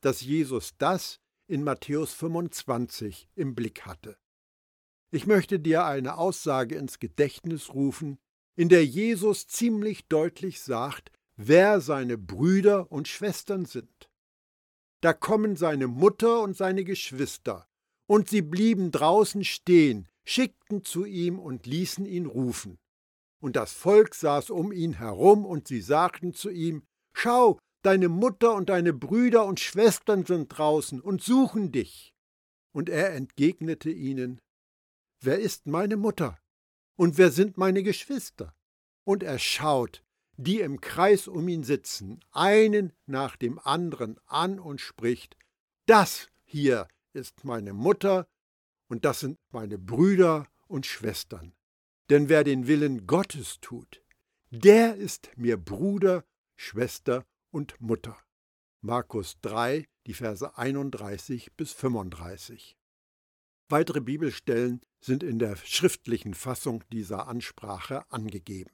dass 0.00 0.20
Jesus 0.20 0.74
das 0.78 1.20
in 1.46 1.62
Matthäus 1.62 2.12
25 2.14 3.28
im 3.34 3.54
Blick 3.54 3.86
hatte. 3.86 4.16
Ich 5.10 5.26
möchte 5.26 5.60
dir 5.60 5.84
eine 5.84 6.16
Aussage 6.18 6.76
ins 6.76 6.98
Gedächtnis 6.98 7.72
rufen, 7.74 8.18
in 8.56 8.68
der 8.68 8.84
Jesus 8.84 9.46
ziemlich 9.46 10.06
deutlich 10.08 10.60
sagt, 10.60 11.10
wer 11.36 11.80
seine 11.80 12.18
Brüder 12.18 12.90
und 12.90 13.08
Schwestern 13.08 13.64
sind. 13.64 14.10
Da 15.00 15.12
kommen 15.12 15.56
seine 15.56 15.86
Mutter 15.86 16.40
und 16.40 16.56
seine 16.56 16.84
Geschwister, 16.84 17.68
und 18.06 18.28
sie 18.28 18.42
blieben 18.42 18.90
draußen 18.90 19.44
stehen, 19.44 20.08
schickten 20.24 20.82
zu 20.82 21.04
ihm 21.04 21.38
und 21.38 21.66
ließen 21.66 22.06
ihn 22.06 22.26
rufen. 22.26 22.78
Und 23.40 23.56
das 23.56 23.72
Volk 23.72 24.14
saß 24.14 24.50
um 24.50 24.72
ihn 24.72 24.94
herum, 24.94 25.44
und 25.44 25.68
sie 25.68 25.80
sagten 25.80 26.32
zu 26.32 26.50
ihm, 26.50 26.82
Schau, 27.12 27.58
deine 27.86 28.08
Mutter 28.08 28.54
und 28.54 28.68
deine 28.68 28.92
Brüder 28.92 29.44
und 29.46 29.60
Schwestern 29.60 30.24
sind 30.24 30.48
draußen 30.48 31.00
und 31.00 31.22
suchen 31.22 31.72
dich. 31.72 32.14
Und 32.72 32.88
er 32.88 33.14
entgegnete 33.14 33.90
ihnen, 33.90 34.40
Wer 35.20 35.38
ist 35.38 35.66
meine 35.66 35.96
Mutter? 35.96 36.38
Und 36.96 37.16
wer 37.18 37.30
sind 37.30 37.56
meine 37.56 37.82
Geschwister? 37.82 38.54
Und 39.04 39.22
er 39.22 39.38
schaut, 39.38 40.04
die 40.36 40.60
im 40.60 40.80
Kreis 40.80 41.28
um 41.28 41.48
ihn 41.48 41.64
sitzen, 41.64 42.20
einen 42.32 42.92
nach 43.06 43.36
dem 43.36 43.58
anderen 43.58 44.18
an 44.26 44.58
und 44.58 44.80
spricht, 44.80 45.36
Das 45.86 46.28
hier 46.44 46.88
ist 47.12 47.44
meine 47.44 47.72
Mutter 47.72 48.26
und 48.88 49.04
das 49.04 49.20
sind 49.20 49.38
meine 49.50 49.78
Brüder 49.78 50.46
und 50.66 50.86
Schwestern. 50.86 51.54
Denn 52.10 52.28
wer 52.28 52.44
den 52.44 52.66
Willen 52.66 53.06
Gottes 53.06 53.60
tut, 53.60 54.02
der 54.50 54.96
ist 54.96 55.30
mir 55.36 55.56
Bruder, 55.56 56.24
Schwester 56.56 57.24
und 57.54 57.80
Mutter. 57.80 58.18
Markus 58.80 59.36
3, 59.42 59.86
die 60.06 60.14
Verse 60.14 60.58
31 60.58 61.54
bis 61.56 61.72
35. 61.72 62.76
Weitere 63.68 64.00
Bibelstellen 64.00 64.80
sind 65.00 65.22
in 65.22 65.38
der 65.38 65.56
schriftlichen 65.56 66.34
Fassung 66.34 66.82
dieser 66.92 67.28
Ansprache 67.28 68.10
angegeben. 68.10 68.72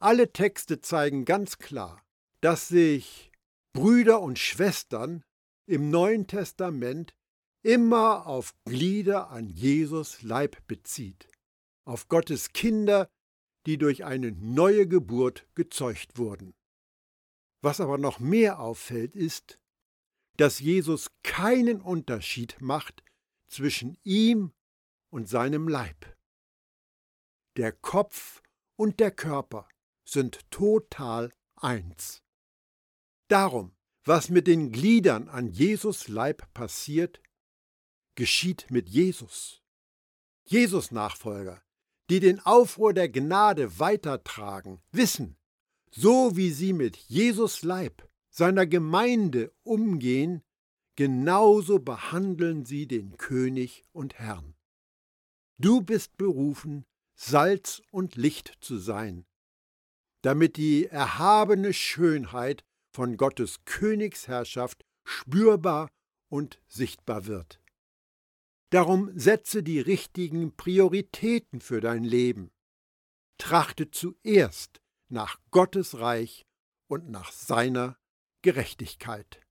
Alle 0.00 0.32
Texte 0.32 0.80
zeigen 0.80 1.24
ganz 1.24 1.58
klar, 1.58 2.02
dass 2.40 2.68
sich 2.68 3.30
Brüder 3.72 4.20
und 4.22 4.38
Schwestern 4.38 5.22
im 5.66 5.90
Neuen 5.90 6.26
Testament 6.26 7.14
immer 7.62 8.26
auf 8.26 8.54
Glieder 8.64 9.30
an 9.30 9.48
Jesus 9.48 10.22
Leib 10.22 10.66
bezieht, 10.66 11.28
auf 11.84 12.08
Gottes 12.08 12.52
Kinder, 12.52 13.08
die 13.66 13.76
durch 13.76 14.04
eine 14.04 14.32
neue 14.32 14.86
Geburt 14.88 15.46
gezeugt 15.54 16.18
wurden. 16.18 16.54
Was 17.66 17.80
aber 17.80 17.98
noch 17.98 18.20
mehr 18.20 18.60
auffällt, 18.60 19.16
ist, 19.16 19.58
dass 20.36 20.60
Jesus 20.60 21.10
keinen 21.24 21.80
Unterschied 21.80 22.56
macht 22.60 23.02
zwischen 23.48 23.98
ihm 24.04 24.52
und 25.10 25.28
seinem 25.28 25.66
Leib. 25.66 26.16
Der 27.56 27.72
Kopf 27.72 28.40
und 28.76 29.00
der 29.00 29.10
Körper 29.10 29.68
sind 30.04 30.48
total 30.52 31.32
eins. 31.56 32.22
Darum, 33.26 33.74
was 34.04 34.28
mit 34.28 34.46
den 34.46 34.70
Gliedern 34.70 35.28
an 35.28 35.48
Jesus 35.48 36.06
Leib 36.06 36.46
passiert, 36.54 37.20
geschieht 38.14 38.70
mit 38.70 38.88
Jesus. 38.88 39.64
Jesus 40.44 40.92
Nachfolger, 40.92 41.64
die 42.10 42.20
den 42.20 42.38
Aufruhr 42.38 42.94
der 42.94 43.08
Gnade 43.08 43.80
weitertragen, 43.80 44.80
wissen, 44.92 45.36
so 45.90 46.36
wie 46.36 46.50
sie 46.50 46.72
mit 46.72 46.96
Jesus 46.96 47.62
Leib, 47.62 48.08
seiner 48.30 48.66
Gemeinde 48.66 49.52
umgehen, 49.62 50.42
genauso 50.96 51.78
behandeln 51.78 52.64
sie 52.64 52.86
den 52.86 53.16
König 53.16 53.84
und 53.92 54.18
Herrn. 54.18 54.54
Du 55.58 55.80
bist 55.80 56.16
berufen, 56.16 56.84
Salz 57.14 57.82
und 57.90 58.16
Licht 58.16 58.58
zu 58.60 58.76
sein, 58.76 59.24
damit 60.22 60.56
die 60.56 60.86
erhabene 60.86 61.72
Schönheit 61.72 62.64
von 62.92 63.16
Gottes 63.16 63.64
Königsherrschaft 63.64 64.84
spürbar 65.04 65.90
und 66.28 66.60
sichtbar 66.66 67.26
wird. 67.26 67.60
Darum 68.70 69.10
setze 69.18 69.62
die 69.62 69.80
richtigen 69.80 70.54
Prioritäten 70.56 71.60
für 71.60 71.80
dein 71.80 72.04
Leben. 72.04 72.50
Trachte 73.38 73.90
zuerst 73.90 74.82
nach 75.08 75.38
Gottes 75.50 75.98
Reich 75.98 76.46
und 76.88 77.10
nach 77.10 77.32
seiner 77.32 77.96
Gerechtigkeit. 78.42 79.45